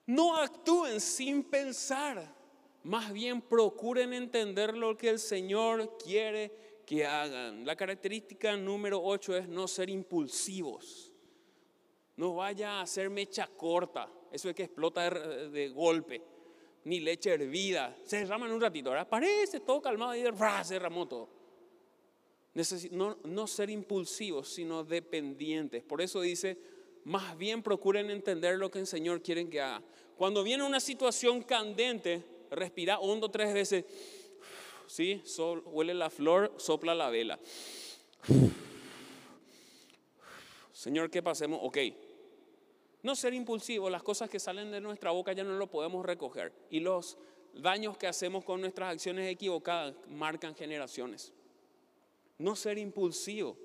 No 0.07 0.37
actúen 0.37 1.01
sin 1.01 1.45
pensar, 1.45 2.35
más 2.83 3.13
bien 3.13 3.41
procuren 3.41 4.13
entender 4.13 4.77
lo 4.77 4.97
que 4.97 5.11
el 5.11 5.21
Señor 5.21 5.97
quiere 5.97 6.83
que 6.85 7.07
hagan. 7.07 7.65
La 7.65 7.77
característica 7.77 8.57
número 8.57 9.01
8 9.01 9.37
es 9.37 9.49
no 9.49 9.69
ser 9.69 9.91
impulsivos. 9.91 11.13
No 12.17 12.35
vaya 12.35 12.79
a 12.79 12.81
hacer 12.81 13.11
mecha 13.11 13.47
corta. 13.47 14.11
Eso 14.33 14.49
es 14.49 14.57
que 14.57 14.65
explota 14.65 15.09
de, 15.09 15.69
golpe. 15.69 16.21
Ni 16.87 17.01
leche 17.01 17.35
hervida. 17.35 17.97
Se 18.05 18.19
derrama 18.19 18.47
en 18.47 18.53
un 18.53 18.61
ratito, 18.61 18.91
¿verdad? 18.91 19.09
Parece 19.09 19.59
todo 19.59 19.83
calmado 19.83 20.15
y 20.15 20.23
se 20.65 20.75
derramó 20.75 21.09
todo. 21.09 21.29
No, 22.93 23.19
no 23.25 23.47
ser 23.49 23.71
impulsivos, 23.71 24.49
sino 24.49 24.85
dependientes. 24.85 25.83
Por 25.83 26.01
eso 26.01 26.21
dice, 26.21 26.57
más 27.03 27.37
bien 27.37 27.61
procuren 27.61 28.09
entender 28.09 28.57
lo 28.57 28.71
que 28.71 28.79
el 28.79 28.87
Señor 28.87 29.21
quiere 29.21 29.49
que 29.49 29.61
haga. 29.61 29.83
Cuando 30.17 30.45
viene 30.45 30.63
una 30.63 30.79
situación 30.79 31.43
candente, 31.43 32.25
respira 32.53 33.01
hondo 33.01 33.33
tres 33.33 33.53
veces. 33.53 33.85
¿Sí? 34.87 35.21
Sol, 35.25 35.65
huele 35.67 35.93
la 35.93 36.09
flor, 36.09 36.55
sopla 36.57 36.95
la 36.95 37.11
vela. 37.11 37.41
Señor, 40.73 41.11
¿qué 41.11 41.21
pasemos? 41.21 41.59
Ok, 41.65 41.79
no 43.03 43.15
ser 43.15 43.35
impulsivo, 43.35 43.91
las 43.91 44.03
cosas 44.03 44.29
que 44.29 44.41
salen 44.41 44.71
de 44.71 44.81
nuestra 44.81 45.11
boca 45.11 45.33
ya 45.33 45.45
no 45.45 45.57
lo 45.57 45.69
podemos 45.69 46.05
recoger. 46.05 46.53
Y 46.71 46.81
los 46.81 47.19
daños 47.55 47.97
que 47.97 48.07
hacemos 48.07 48.45
con 48.45 48.61
nuestras 48.61 48.93
acciones 48.93 49.31
equivocadas 49.31 49.95
marcan 50.09 50.55
generaciones. 50.55 51.33
No 52.39 52.57
ser 52.57 52.79
impulsivo. 52.79 53.57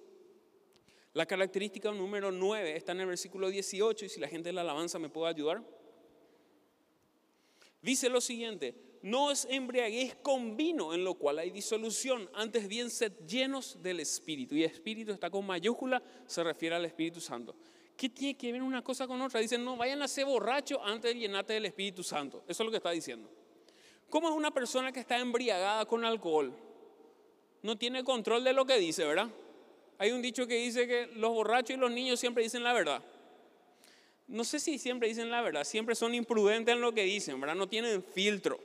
La 1.14 1.26
característica 1.26 1.92
número 1.92 2.32
9 2.32 2.76
está 2.76 2.94
en 2.94 3.02
el 3.02 3.08
versículo 3.08 3.50
18 3.50 4.06
y 4.06 4.10
si 4.10 4.20
la 4.20 4.30
gente 4.30 4.50
de 4.50 4.54
la 4.54 4.62
alabanza 4.62 4.98
me 4.98 5.10
puede 5.10 5.30
ayudar. 5.34 5.62
Dice 7.82 8.10
lo 8.10 8.22
siguiente, 8.22 8.76
no 9.02 9.26
os 9.26 9.46
embriaguéis 9.46 10.16
con 10.16 10.56
vino 10.56 10.94
en 10.94 11.04
lo 11.04 11.16
cual 11.16 11.40
hay 11.40 11.50
disolución, 11.50 12.30
antes 12.34 12.68
bien 12.68 12.90
sed 12.90 13.12
llenos 13.28 13.82
del 13.82 14.00
Espíritu. 14.00 14.56
Y 14.56 14.64
Espíritu 14.64 15.12
está 15.12 15.30
con 15.30 15.46
mayúscula, 15.46 16.02
se 16.28 16.44
refiere 16.44 16.76
al 16.76 16.86
Espíritu 16.86 17.20
Santo. 17.20 17.56
¿Qué 18.02 18.10
tiene 18.10 18.36
que 18.36 18.52
ver 18.52 18.64
una 18.64 18.84
cosa 18.84 19.06
con 19.06 19.22
otra? 19.22 19.40
Dicen, 19.40 19.64
no, 19.64 19.78
vayan 19.78 20.02
a 20.02 20.08
ser 20.08 20.26
borrachos 20.26 20.80
antes 20.84 21.14
de 21.14 21.20
llenarte 21.20 21.54
del 21.54 21.68
Espíritu 21.68 22.02
Santo. 22.02 22.44
Eso 22.48 22.64
es 22.64 22.66
lo 22.66 22.72
que 22.72 22.78
está 22.78 22.90
diciendo. 22.90 23.30
¿Cómo 24.10 24.28
es 24.28 24.34
una 24.34 24.50
persona 24.50 24.92
que 24.92 25.02
está 25.02 25.20
embriagada 25.20 25.86
con 25.86 26.04
alcohol? 26.04 26.52
No 27.62 27.78
tiene 27.78 28.04
control 28.04 28.44
de 28.44 28.54
lo 28.54 28.66
que 28.66 28.80
dice, 28.80 29.06
¿verdad? 29.06 29.30
Hay 30.00 30.14
un 30.14 30.24
dicho 30.24 30.48
que 30.48 30.56
dice 30.56 30.88
que 30.88 31.12
los 31.14 31.32
borrachos 31.32 31.78
y 31.78 31.80
los 31.80 31.92
niños 31.92 32.20
siempre 32.20 32.42
dicen 32.42 32.64
la 32.64 32.74
verdad. 32.74 33.04
No 34.26 34.46
sé 34.46 34.60
si 34.60 34.80
siempre 34.80 35.08
dicen 35.08 35.30
la 35.30 35.44
verdad, 35.44 35.64
siempre 35.64 35.94
son 35.94 36.16
imprudentes 36.16 36.74
en 36.74 36.82
lo 36.82 36.94
que 36.94 37.04
dicen, 37.04 37.40
¿verdad? 37.40 37.54
No 37.54 37.70
tienen 37.70 38.04
filtro. 38.04 38.60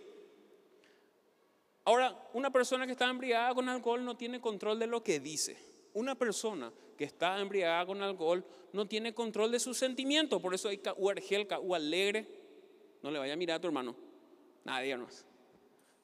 Ahora, 1.84 2.18
una 2.32 2.50
persona 2.50 2.86
que 2.86 2.92
está 2.92 3.04
embriagada 3.10 3.54
con 3.54 3.68
alcohol 3.68 4.02
no 4.02 4.16
tiene 4.16 4.40
control 4.40 4.78
de 4.78 4.86
lo 4.86 5.02
que 5.02 5.20
dice. 5.20 5.75
Una 5.96 6.14
persona 6.14 6.70
que 6.98 7.04
está 7.04 7.40
embriagada 7.40 7.86
con 7.86 8.02
alcohol 8.02 8.44
no 8.74 8.86
tiene 8.86 9.14
control 9.14 9.50
de 9.50 9.58
sus 9.58 9.78
sentimientos. 9.78 10.42
Por 10.42 10.52
eso 10.52 10.68
hay 10.68 10.76
caú 10.76 11.08
argel, 11.08 11.46
caú 11.46 11.74
alegre. 11.74 12.28
No 13.02 13.10
le 13.10 13.18
vaya 13.18 13.32
a 13.32 13.36
mirar 13.36 13.56
a 13.56 13.60
tu 13.62 13.68
hermano. 13.68 13.96
Nadie 14.62 14.94
más. 14.98 15.24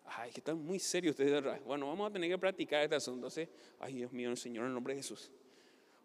Ay, 0.06 0.30
que 0.30 0.40
están 0.40 0.64
muy 0.64 0.78
serios 0.78 1.12
ustedes. 1.12 1.62
Bueno, 1.66 1.88
vamos 1.88 2.08
a 2.08 2.10
tener 2.10 2.30
que 2.30 2.38
practicar 2.38 2.82
este 2.82 2.94
asunto. 2.94 3.28
¿sí? 3.28 3.46
Ay, 3.80 3.92
Dios 3.92 4.10
mío, 4.12 4.34
Señor, 4.34 4.64
en 4.64 4.72
nombre 4.72 4.94
de 4.94 5.02
Jesús. 5.02 5.30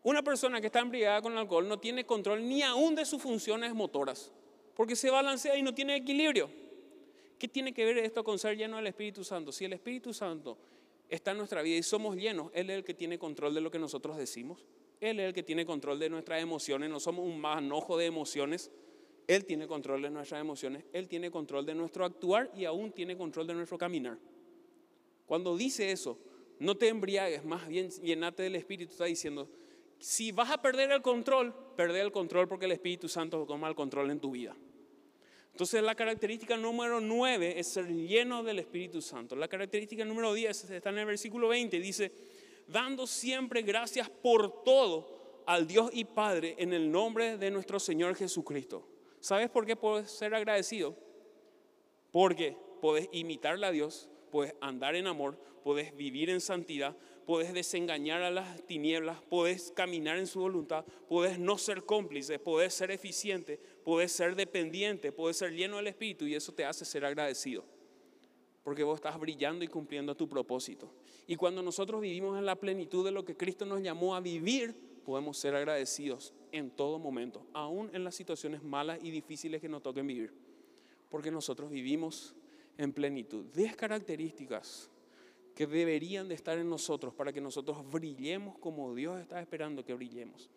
Una 0.03 0.21
persona 0.21 0.59
que 0.59 0.67
está 0.67 0.79
embriagada 0.79 1.21
con 1.21 1.37
alcohol 1.37 1.65
no 1.65 1.79
tiene 1.79 2.05
control 2.05 2.45
ni 2.45 2.63
aún 2.63 2.93
de 2.93 3.05
sus 3.05 3.21
funciones 3.21 3.73
motoras. 3.73 4.33
Porque 4.75 4.97
se 4.97 5.09
balancea 5.09 5.55
y 5.55 5.61
no 5.61 5.73
tiene 5.73 5.95
equilibrio. 5.95 6.49
¿Qué 7.39 7.47
tiene 7.47 7.73
que 7.73 7.85
ver 7.85 7.99
esto 7.99 8.21
con 8.21 8.37
ser 8.37 8.57
lleno 8.57 8.75
del 8.75 8.87
Espíritu 8.87 9.23
Santo? 9.23 9.53
Si 9.53 9.63
el 9.63 9.71
Espíritu 9.71 10.13
Santo 10.13 10.57
está 11.09 11.31
en 11.31 11.37
nuestra 11.37 11.61
vida 11.61 11.77
y 11.77 11.83
somos 11.83 12.15
llenos, 12.15 12.51
Él 12.53 12.69
es 12.69 12.77
el 12.77 12.83
que 12.83 12.93
tiene 12.93 13.17
control 13.17 13.53
de 13.53 13.61
lo 13.61 13.71
que 13.71 13.79
nosotros 13.79 14.17
decimos. 14.17 14.65
Él 14.99 15.19
es 15.19 15.27
el 15.27 15.33
que 15.33 15.43
tiene 15.43 15.65
control 15.65 15.99
de 15.99 16.09
nuestras 16.09 16.41
emociones. 16.41 16.89
No 16.89 16.99
somos 16.99 17.25
un 17.25 17.39
manojo 17.39 17.97
de 17.97 18.05
emociones. 18.05 18.71
Él 19.27 19.45
tiene 19.45 19.67
control 19.67 20.01
de 20.01 20.09
nuestras 20.09 20.41
emociones. 20.41 20.85
Él 20.93 21.07
tiene 21.07 21.29
control 21.29 21.65
de 21.65 21.75
nuestro 21.75 22.05
actuar 22.05 22.51
y 22.55 22.65
aún 22.65 22.91
tiene 22.91 23.15
control 23.15 23.45
de 23.45 23.53
nuestro 23.53 23.77
caminar. 23.77 24.17
Cuando 25.25 25.55
dice 25.55 25.91
eso, 25.91 26.17
no 26.59 26.75
te 26.75 26.87
embriagues, 26.87 27.43
más 27.45 27.67
bien 27.67 27.89
llenate 27.89 28.43
del 28.43 28.55
Espíritu. 28.55 28.93
Está 28.93 29.05
diciendo, 29.05 29.49
si 29.99 30.31
vas 30.31 30.49
a 30.49 30.61
perder 30.61 30.91
el 30.91 31.01
control, 31.01 31.53
perder 31.75 32.05
el 32.05 32.11
control 32.11 32.47
porque 32.47 32.65
el 32.65 32.71
Espíritu 32.71 33.07
Santo 33.07 33.45
toma 33.45 33.67
el 33.67 33.75
control 33.75 34.09
en 34.09 34.19
tu 34.19 34.31
vida. 34.31 34.55
Entonces 35.57 35.81
la 35.81 35.95
característica 35.95 36.55
número 36.55 37.01
9 37.01 37.59
es 37.59 37.65
ser 37.65 37.87
lleno 37.87 38.43
del 38.43 38.59
Espíritu 38.59 39.01
Santo. 39.01 39.35
La 39.35 39.47
característica 39.47 40.05
número 40.05 40.35
10 40.35 40.69
está 40.69 40.91
en 40.91 40.99
el 40.99 41.07
versículo 41.07 41.47
20. 41.47 41.79
Dice, 41.79 42.11
dando 42.67 43.07
siempre 43.07 43.63
gracias 43.63 44.07
por 44.07 44.63
todo 44.63 45.41
al 45.47 45.65
Dios 45.65 45.89
y 45.93 46.05
Padre 46.05 46.53
en 46.59 46.73
el 46.73 46.91
nombre 46.91 47.39
de 47.39 47.49
nuestro 47.49 47.79
Señor 47.79 48.13
Jesucristo. 48.15 48.87
¿Sabes 49.19 49.49
por 49.49 49.65
qué 49.65 49.75
puedes 49.75 50.11
ser 50.11 50.35
agradecido? 50.35 50.95
Porque 52.11 52.55
puedes 52.79 53.09
imitarle 53.11 53.65
a 53.65 53.71
Dios, 53.71 54.09
puedes 54.29 54.53
andar 54.61 54.95
en 54.95 55.07
amor, 55.07 55.39
puedes 55.63 55.95
vivir 55.97 56.29
en 56.29 56.39
santidad, 56.39 56.95
puedes 57.25 57.51
desengañar 57.51 58.21
a 58.21 58.29
las 58.29 58.61
tinieblas, 58.67 59.23
puedes 59.27 59.71
caminar 59.71 60.17
en 60.17 60.27
su 60.27 60.39
voluntad, 60.39 60.85
puedes 61.09 61.39
no 61.39 61.57
ser 61.57 61.83
cómplice, 61.83 62.37
puedes 62.37 62.75
ser 62.75 62.91
eficiente, 62.91 63.59
puedes 63.87 64.11
ser 64.11 64.35
dependiente, 64.35 65.13
puedes 65.13 65.37
ser 65.37 65.53
lleno 65.53 65.77
del 65.77 65.87
Espíritu 65.87 66.25
y 66.25 66.35
eso 66.35 66.51
te 66.51 66.65
hace 66.65 66.83
ser 66.83 67.05
agradecido. 67.05 67.63
Porque 68.61 68.83
vos 68.83 68.95
estás 68.95 69.17
brillando 69.17 69.63
y 69.63 69.69
cumpliendo 69.69 70.13
tu 70.13 70.27
propósito. 70.27 70.91
Y 71.25 71.37
cuando 71.37 71.63
nosotros 71.63 72.01
vivimos 72.01 72.37
en 72.37 72.45
la 72.45 72.57
plenitud 72.57 73.05
de 73.05 73.11
lo 73.11 73.23
que 73.23 73.37
Cristo 73.37 73.65
nos 73.65 73.81
llamó 73.81 74.13
a 74.13 74.19
vivir, 74.19 74.75
podemos 75.05 75.37
ser 75.37 75.55
agradecidos 75.55 76.33
en 76.51 76.69
todo 76.69 76.99
momento, 76.99 77.47
aún 77.53 77.89
en 77.93 78.03
las 78.03 78.13
situaciones 78.13 78.61
malas 78.61 78.99
y 79.01 79.09
difíciles 79.09 79.61
que 79.61 79.69
nos 79.69 79.81
toquen 79.81 80.05
vivir. 80.05 80.33
Porque 81.07 81.31
nosotros 81.31 81.71
vivimos 81.71 82.35
en 82.77 82.91
plenitud. 82.91 83.45
Diez 83.53 83.73
características 83.77 84.89
que 85.55 85.65
deberían 85.65 86.27
de 86.27 86.35
estar 86.35 86.57
en 86.57 86.69
nosotros 86.69 87.13
para 87.13 87.31
que 87.31 87.39
nosotros 87.39 87.89
brillemos 87.89 88.57
como 88.57 88.93
Dios 88.93 89.17
está 89.21 89.39
esperando 89.39 89.85
que 89.85 89.93
brillemos. 89.93 90.49